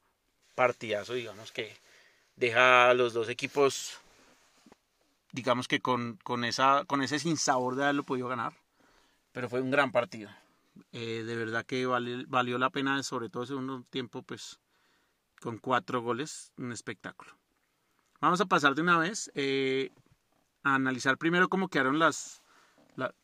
Partidazo, 0.54 1.14
digamos 1.14 1.52
que 1.52 1.76
deja 2.36 2.90
a 2.90 2.94
los 2.94 3.12
dos 3.12 3.28
equipos, 3.28 3.98
digamos 5.32 5.68
que 5.68 5.80
con, 5.80 6.18
con, 6.22 6.44
esa, 6.44 6.84
con 6.86 7.02
ese 7.02 7.18
sinsabor 7.18 7.76
de 7.76 7.84
haberlo 7.84 8.04
podido 8.04 8.28
ganar. 8.28 8.54
Pero 9.32 9.48
fue 9.48 9.60
un 9.60 9.70
gran 9.70 9.92
partido. 9.92 10.30
Eh, 10.92 11.24
de 11.24 11.36
verdad 11.36 11.64
que 11.64 11.86
valió 11.86 12.58
la 12.58 12.70
pena, 12.70 13.02
sobre 13.02 13.28
todo 13.28 13.42
el 13.42 13.48
segundo 13.48 13.82
tiempo, 13.90 14.22
pues 14.22 14.60
con 15.40 15.58
cuatro 15.58 16.02
goles, 16.02 16.52
un 16.56 16.72
espectáculo. 16.72 17.32
Vamos 18.20 18.40
a 18.40 18.46
pasar 18.46 18.74
de 18.74 18.82
una 18.82 18.98
vez 18.98 19.30
eh, 19.34 19.90
a 20.62 20.74
analizar 20.74 21.18
primero 21.18 21.48
cómo 21.48 21.68
quedaron 21.68 21.98
las 21.98 22.42
la, 22.94 23.14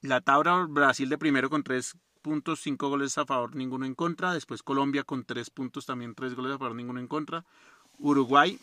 la 0.00 0.20
tabla 0.20 0.66
Brasil 0.68 1.08
de 1.08 1.18
primero 1.18 1.50
con 1.50 1.64
tres 1.64 1.96
puntos, 2.22 2.60
cinco 2.60 2.88
goles 2.88 3.18
a 3.18 3.26
favor, 3.26 3.54
ninguno 3.56 3.84
en 3.84 3.94
contra. 3.94 4.32
Después 4.32 4.62
Colombia 4.62 5.02
con 5.02 5.24
tres 5.24 5.50
puntos, 5.50 5.86
también 5.86 6.14
tres 6.14 6.34
goles 6.34 6.54
a 6.54 6.58
favor, 6.58 6.76
ninguno 6.76 7.00
en 7.00 7.08
contra. 7.08 7.44
Uruguay 7.98 8.58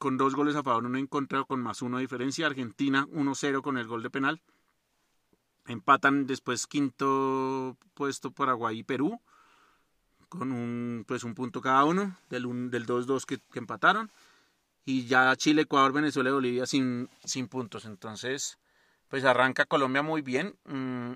con 0.00 0.16
dos 0.16 0.34
goles 0.34 0.56
a 0.56 0.62
favor, 0.62 0.86
uno 0.86 0.96
en 0.96 1.06
contra, 1.06 1.44
con 1.44 1.60
más 1.62 1.82
uno 1.82 1.98
de 1.98 2.04
diferencia. 2.04 2.46
Argentina 2.46 3.06
1-0 3.08 3.60
con 3.60 3.76
el 3.76 3.86
gol 3.86 4.02
de 4.02 4.08
penal. 4.08 4.40
Empatan 5.66 6.26
después 6.26 6.66
quinto 6.66 7.76
puesto 7.92 8.30
Paraguay 8.30 8.78
y 8.78 8.82
Perú 8.82 9.20
con 10.30 10.52
un, 10.52 11.04
pues 11.06 11.22
un 11.22 11.34
punto 11.34 11.60
cada 11.60 11.84
uno 11.84 12.16
del, 12.30 12.70
del 12.70 12.86
2-2 12.86 13.26
que, 13.26 13.58
empataron. 13.58 14.10
Y 14.86 15.04
ya 15.04 15.36
Chile, 15.36 15.62
Ecuador, 15.62 15.92
Venezuela 15.92 16.30
y 16.30 16.32
Bolivia 16.32 16.64
sin, 16.64 17.10
sin 17.24 17.46
puntos. 17.46 17.84
Entonces, 17.84 18.58
pues 19.08 19.24
arranca 19.26 19.66
Colombia 19.66 20.02
muy 20.02 20.22
bien. 20.22 20.56
Mm, 20.64 21.12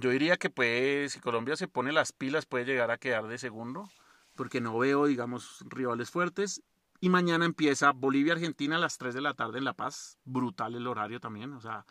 yo 0.00 0.10
diría 0.10 0.36
que 0.36 0.50
pues 0.50 1.12
si 1.12 1.20
Colombia 1.20 1.54
se 1.54 1.68
pone 1.68 1.92
las 1.92 2.10
pilas 2.10 2.44
puede 2.44 2.64
llegar 2.64 2.90
a 2.90 2.98
quedar 2.98 3.28
de 3.28 3.38
segundo. 3.38 3.88
Porque 4.34 4.60
no 4.60 4.76
veo, 4.76 5.06
digamos, 5.06 5.64
rivales 5.68 6.10
fuertes. 6.10 6.60
Y 7.00 7.08
mañana 7.08 7.44
empieza 7.44 7.92
Bolivia-Argentina 7.92 8.76
a 8.76 8.78
las 8.78 8.98
3 8.98 9.14
de 9.14 9.20
la 9.20 9.34
tarde 9.34 9.58
en 9.58 9.64
La 9.64 9.74
Paz. 9.74 10.18
Brutal 10.24 10.74
el 10.74 10.86
horario 10.86 11.20
también. 11.20 11.52
O 11.52 11.60
sea, 11.60 11.84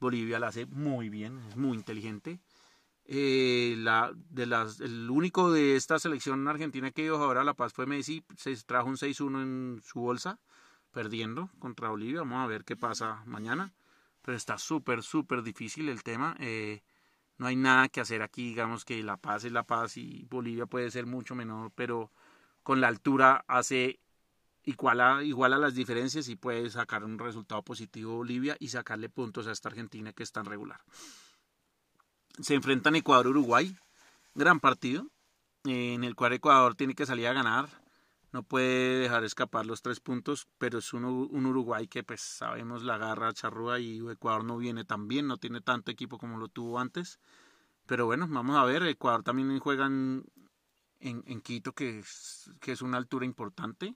Bolivia 0.00 0.38
la 0.38 0.48
hace 0.48 0.66
muy 0.66 1.08
bien, 1.08 1.38
es 1.48 1.56
muy 1.56 1.76
inteligente. 1.76 2.40
Eh, 3.04 3.74
la, 3.78 4.12
de 4.14 4.46
las, 4.46 4.80
el 4.80 5.10
único 5.10 5.50
de 5.50 5.76
esta 5.76 5.98
selección 5.98 6.46
argentina 6.46 6.92
que 6.92 7.02
ido 7.02 7.16
ahora 7.16 7.40
a 7.40 7.44
La 7.44 7.54
Paz 7.54 7.72
fue 7.72 7.86
Messi, 7.86 8.24
se 8.36 8.54
trajo 8.64 8.88
un 8.88 8.96
6-1 8.96 9.42
en 9.42 9.80
su 9.82 10.00
bolsa, 10.00 10.38
perdiendo 10.92 11.50
contra 11.58 11.88
Bolivia. 11.88 12.20
Vamos 12.20 12.44
a 12.44 12.46
ver 12.46 12.64
qué 12.64 12.76
pasa 12.76 13.22
mañana. 13.26 13.72
Pero 14.22 14.36
está 14.36 14.56
súper, 14.56 15.02
súper 15.02 15.42
difícil 15.42 15.88
el 15.88 16.04
tema. 16.04 16.36
Eh, 16.38 16.82
no 17.38 17.46
hay 17.46 17.56
nada 17.56 17.88
que 17.88 18.00
hacer 18.00 18.22
aquí, 18.22 18.50
digamos 18.50 18.84
que 18.84 19.02
La 19.02 19.16
Paz 19.16 19.44
es 19.44 19.52
La 19.52 19.64
Paz 19.64 19.96
y 19.96 20.26
Bolivia 20.30 20.66
puede 20.66 20.90
ser 20.92 21.06
mucho 21.06 21.34
menor, 21.34 21.72
pero 21.74 22.12
con 22.62 22.80
la 22.80 22.88
altura 22.88 23.44
hace 23.48 23.98
igual 24.64 25.00
a, 25.00 25.22
igual 25.22 25.52
a 25.52 25.58
las 25.58 25.74
diferencias 25.74 26.28
y 26.28 26.36
puede 26.36 26.70
sacar 26.70 27.04
un 27.04 27.18
resultado 27.18 27.62
positivo 27.62 28.16
Bolivia 28.16 28.56
y 28.60 28.68
sacarle 28.68 29.08
puntos 29.08 29.46
a 29.46 29.52
esta 29.52 29.68
Argentina 29.68 30.12
que 30.12 30.22
es 30.22 30.32
tan 30.32 30.44
regular. 30.44 30.80
Se 32.40 32.54
enfrentan 32.54 32.96
Ecuador-Uruguay, 32.96 33.76
gran 34.34 34.60
partido, 34.60 35.06
en 35.64 36.04
el 36.04 36.14
cual 36.14 36.32
Ecuador 36.32 36.74
tiene 36.74 36.94
que 36.94 37.06
salir 37.06 37.26
a 37.26 37.32
ganar, 37.32 37.68
no 38.32 38.42
puede 38.42 39.00
dejar 39.00 39.24
escapar 39.24 39.66
los 39.66 39.82
tres 39.82 40.00
puntos, 40.00 40.48
pero 40.56 40.78
es 40.78 40.94
un, 40.94 41.04
un 41.04 41.46
Uruguay 41.46 41.86
que 41.86 42.02
pues 42.02 42.22
sabemos 42.22 42.82
la 42.82 42.96
garra 42.96 43.34
charrúa 43.34 43.78
y 43.78 43.98
Ecuador 44.08 44.44
no 44.44 44.56
viene 44.56 44.84
tan 44.84 45.06
bien, 45.06 45.26
no 45.26 45.36
tiene 45.36 45.60
tanto 45.60 45.90
equipo 45.90 46.16
como 46.16 46.38
lo 46.38 46.48
tuvo 46.48 46.78
antes. 46.78 47.20
Pero 47.84 48.06
bueno, 48.06 48.26
vamos 48.28 48.56
a 48.56 48.64
ver, 48.64 48.84
Ecuador 48.84 49.22
también 49.22 49.58
juega 49.58 49.84
en, 49.84 50.24
en, 51.00 51.40
Quito, 51.42 51.74
que 51.74 51.98
es, 51.98 52.50
que 52.60 52.72
es 52.72 52.80
una 52.80 52.96
altura 52.96 53.26
importante. 53.26 53.94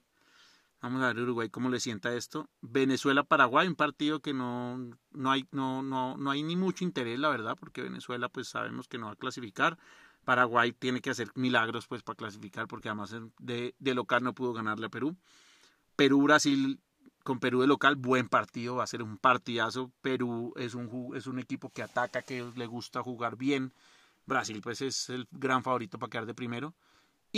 Vamos 0.87 1.03
a 1.03 1.07
ver 1.07 1.19
Uruguay 1.19 1.49
cómo 1.49 1.67
le 1.67 1.81
sienta 1.81 2.13
esto. 2.13 2.49
Venezuela-Paraguay, 2.61 3.67
un 3.67 3.75
partido 3.75 4.21
que 4.21 4.33
no, 4.33 4.77
no, 5.11 5.31
hay, 5.31 5.45
no, 5.51 5.83
no, 5.83 6.15
no 6.15 6.31
hay 6.31 6.43
ni 6.43 6.55
mucho 6.55 6.85
interés, 6.85 7.19
la 7.19 7.27
verdad, 7.27 7.57
porque 7.59 7.81
Venezuela 7.81 8.29
pues 8.29 8.47
sabemos 8.47 8.87
que 8.87 8.97
no 8.97 9.07
va 9.07 9.11
a 9.11 9.15
clasificar. 9.17 9.77
Paraguay 10.23 10.71
tiene 10.71 11.01
que 11.01 11.09
hacer 11.09 11.29
milagros 11.35 11.87
pues 11.87 12.03
para 12.03 12.15
clasificar, 12.15 12.69
porque 12.69 12.87
además 12.87 13.13
de, 13.37 13.75
de 13.77 13.93
local 13.95 14.23
no 14.23 14.33
pudo 14.33 14.53
ganarle 14.53 14.85
a 14.85 14.89
Perú. 14.89 15.17
Perú-Brasil 15.97 16.79
con 17.21 17.41
Perú 17.41 17.59
de 17.59 17.67
local, 17.67 17.97
buen 17.97 18.29
partido, 18.29 18.77
va 18.77 18.85
a 18.85 18.87
ser 18.87 19.03
un 19.03 19.17
partidazo. 19.17 19.91
Perú 20.01 20.53
es 20.55 20.73
un, 20.73 21.11
es 21.17 21.27
un 21.27 21.37
equipo 21.37 21.69
que 21.69 21.83
ataca, 21.83 22.21
que 22.21 22.49
le 22.55 22.65
gusta 22.65 23.03
jugar 23.03 23.35
bien. 23.35 23.73
Brasil 24.25 24.61
pues 24.61 24.81
es 24.81 25.09
el 25.09 25.27
gran 25.31 25.63
favorito 25.63 25.99
para 25.99 26.11
quedar 26.11 26.25
de 26.25 26.33
primero. 26.33 26.75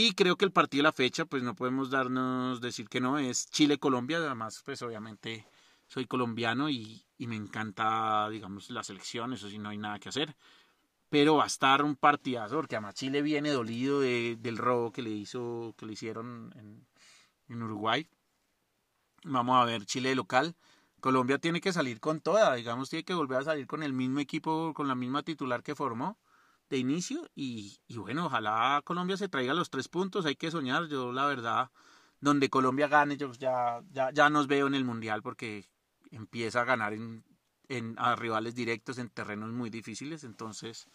Y 0.02 0.14
creo 0.14 0.38
que 0.38 0.46
el 0.46 0.54
partido 0.54 0.80
de 0.80 0.84
la 0.84 0.94
fecha, 0.94 1.26
pues 1.26 1.44
no 1.44 1.56
podemos 1.56 1.90
darnos 1.90 2.62
decir 2.62 2.88
que 2.88 3.02
no, 3.02 3.18
es 3.20 3.50
Chile-Colombia. 3.50 4.20
Además, 4.20 4.62
pues 4.64 4.82
obviamente 4.82 5.46
soy 5.88 6.06
colombiano 6.06 6.70
y, 6.70 7.06
me 7.18 7.36
encanta, 7.36 8.30
digamos, 8.30 8.70
la 8.70 8.82
selección, 8.82 9.34
eso 9.34 9.50
sí, 9.50 9.58
no 9.58 9.68
hay 9.68 9.78
nada 9.78 10.00
que 10.00 10.08
hacer. 10.08 10.38
Pero 11.10 11.36
va 11.36 11.44
a 11.44 11.48
estar 11.48 11.84
un 11.84 11.98
partidazo, 11.98 12.56
porque 12.56 12.78
además 12.78 12.96
Chile 12.96 13.22
viene 13.22 13.50
dolido 13.50 14.00
del 14.00 14.58
robo 14.58 14.94
que 14.94 15.02
le 15.02 15.10
hizo, 15.10 15.76
que 15.78 15.86
le 15.86 15.92
hicieron 15.92 16.54
en, 16.56 16.88
en 17.50 17.62
Uruguay. 17.62 18.08
Vamos 19.26 19.62
a 19.62 19.66
ver 19.66 19.86
Chile 19.86 20.16
local. 20.16 20.56
Colombia 21.02 21.40
tiene 21.40 21.60
que 21.60 21.74
salir 21.74 22.00
con 22.00 22.22
toda, 22.22 22.56
digamos, 22.56 22.90
tiene 22.90 23.04
que 23.04 23.14
volver 23.14 23.40
a 23.40 23.44
salir 23.44 23.68
con 23.68 23.84
el 23.84 23.92
mismo 23.92 24.22
equipo, 24.22 24.74
con 24.74 24.88
la 24.88 24.96
misma 24.96 25.24
titular 25.24 25.62
que 25.62 25.76
formó 25.76 26.18
de 26.70 26.78
inicio 26.78 27.30
y, 27.36 27.80
bueno, 27.90 28.28
ojalá 28.28 28.82
Colombia 28.86 29.18
se 29.18 29.30
traiga 29.30 29.54
los 29.54 29.70
tres 29.70 29.88
puntos, 29.88 30.26
hay 30.26 30.36
que 30.36 30.52
soñar, 30.52 30.88
yo 30.88 31.12
la 31.12 31.26
verdad, 31.26 31.72
donde 32.22 32.50
Colombia 32.50 32.88
gane, 32.88 33.18
yo 33.18 33.32
ya, 33.34 33.82
ya, 33.92 34.12
ya 34.12 34.30
nos 34.30 34.48
veo 34.48 34.68
en 34.68 34.76
el 34.76 34.86
Mundial 34.86 35.22
porque 35.24 35.68
empieza 36.12 36.62
a 36.62 36.66
ganar 36.66 36.94
en, 36.94 37.24
en, 37.68 37.96
a 37.98 38.16
rivales 38.16 38.56
directos 38.56 38.98
en 39.00 39.10
terrenos 39.10 39.52
muy 39.52 39.70
difíciles, 39.70 40.24
entonces 40.24 40.88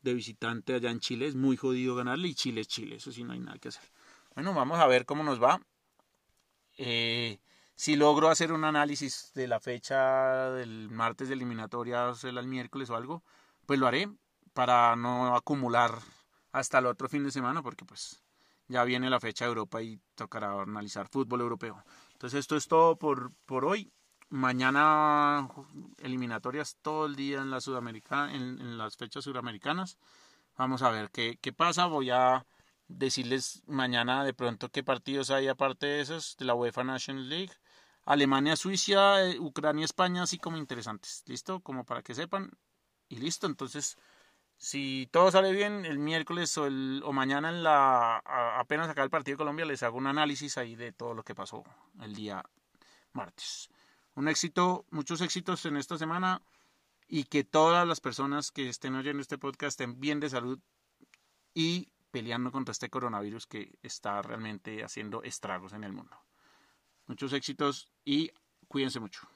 de 0.00 0.14
visitante 0.14 0.74
allá 0.74 0.90
en 0.90 1.00
Chile 1.00 1.26
es 1.26 1.34
muy 1.34 1.56
jodido 1.56 1.94
ganarle 1.94 2.28
y 2.28 2.34
Chile 2.34 2.62
es 2.62 2.68
Chile, 2.68 2.96
eso 2.96 3.12
sí 3.12 3.22
no 3.22 3.32
hay 3.32 3.40
nada 3.40 3.58
que 3.58 3.68
hacer. 3.68 3.84
Bueno, 4.34 4.54
vamos 4.54 4.78
a 4.80 4.86
ver 4.86 5.04
cómo 5.04 5.22
nos 5.22 5.42
va. 5.42 5.60
Eh, 6.78 7.38
si 7.74 7.96
logro 7.96 8.28
hacer 8.28 8.52
un 8.52 8.64
análisis 8.64 9.32
de 9.34 9.46
la 9.46 9.60
fecha 9.60 10.50
del 10.50 10.88
martes 10.90 11.28
de 11.28 11.34
eliminatorias 11.34 12.24
el 12.24 12.46
miércoles 12.46 12.90
o 12.90 12.96
algo, 12.96 13.22
pues 13.66 13.78
lo 13.78 13.86
haré 13.86 14.08
para 14.52 14.96
no 14.96 15.34
acumular 15.34 15.98
hasta 16.52 16.78
el 16.78 16.86
otro 16.86 17.08
fin 17.08 17.24
de 17.24 17.30
semana, 17.30 17.62
porque 17.62 17.84
pues 17.84 18.22
ya 18.68 18.84
viene 18.84 19.10
la 19.10 19.20
fecha 19.20 19.44
de 19.44 19.50
Europa 19.50 19.82
y 19.82 20.00
tocará 20.14 20.60
analizar 20.62 21.08
fútbol 21.08 21.40
europeo. 21.40 21.82
Entonces 22.12 22.40
esto 22.40 22.56
es 22.56 22.68
todo 22.68 22.96
por, 22.96 23.32
por 23.46 23.64
hoy. 23.64 23.92
Mañana 24.28 25.48
eliminatorias 25.98 26.76
todo 26.80 27.06
el 27.06 27.16
día 27.16 27.42
en, 27.42 27.50
la 27.50 27.60
Sudamericana, 27.60 28.34
en, 28.34 28.78
las 28.78 28.96
fechas 28.96 29.24
sudamericanas. 29.24 29.98
Vamos 30.56 30.82
a 30.82 30.90
ver 30.90 31.10
qué, 31.10 31.38
qué 31.40 31.52
pasa. 31.52 31.86
Voy 31.86 32.10
a 32.10 32.46
decirles 32.88 33.62
mañana 33.66 34.24
de 34.24 34.32
pronto 34.34 34.70
qué 34.70 34.82
partidos 34.82 35.30
hay 35.30 35.48
aparte 35.48 35.86
de 35.86 36.00
esos, 36.00 36.36
de 36.38 36.46
la 36.46 36.54
UEFA 36.54 36.84
National 36.84 37.28
League. 37.28 37.52
Alemania, 38.04 38.56
Suiza, 38.56 39.22
eh, 39.24 39.38
Ucrania, 39.38 39.84
España, 39.84 40.22
así 40.22 40.38
como 40.38 40.56
interesantes. 40.56 41.22
¿Listo? 41.26 41.60
Como 41.60 41.84
para 41.84 42.02
que 42.02 42.14
sepan. 42.14 42.50
Y 43.08 43.16
listo. 43.16 43.46
Entonces 43.46 43.96
si 44.62 45.08
todo 45.10 45.32
sale 45.32 45.50
bien, 45.50 45.84
el 45.84 45.98
miércoles 45.98 46.56
o, 46.56 46.70
mañana 47.12 47.48
en 47.48 47.64
la, 47.64 48.18
apenas 48.60 48.88
acá 48.88 49.02
el 49.02 49.10
partido 49.10 49.34
de 49.34 49.38
Colombia 49.38 49.64
les 49.64 49.82
hago 49.82 49.98
un 49.98 50.06
análisis 50.06 50.56
ahí 50.56 50.76
de 50.76 50.92
todo 50.92 51.14
lo 51.14 51.24
que 51.24 51.34
pasó 51.34 51.64
el 52.00 52.14
día 52.14 52.44
martes. 53.12 53.70
Un 54.14 54.28
éxito, 54.28 54.86
muchos 54.90 55.20
éxitos 55.20 55.66
en 55.66 55.76
esta 55.76 55.98
semana 55.98 56.42
y 57.08 57.24
que 57.24 57.42
todas 57.42 57.88
las 57.88 58.00
personas 58.00 58.52
que 58.52 58.68
estén 58.68 58.94
oyendo 58.94 59.20
este 59.20 59.36
podcast 59.36 59.80
estén 59.80 59.98
bien 59.98 60.20
de 60.20 60.30
salud 60.30 60.60
y 61.54 61.88
peleando 62.12 62.52
contra 62.52 62.70
este 62.70 62.88
coronavirus 62.88 63.48
que 63.48 63.78
está 63.82 64.22
realmente 64.22 64.84
haciendo 64.84 65.24
estragos 65.24 65.72
en 65.72 65.82
el 65.82 65.92
mundo. 65.92 66.16
Muchos 67.08 67.32
éxitos 67.32 67.90
y 68.04 68.30
Cuídense 68.72 69.00
mucho. 69.00 69.28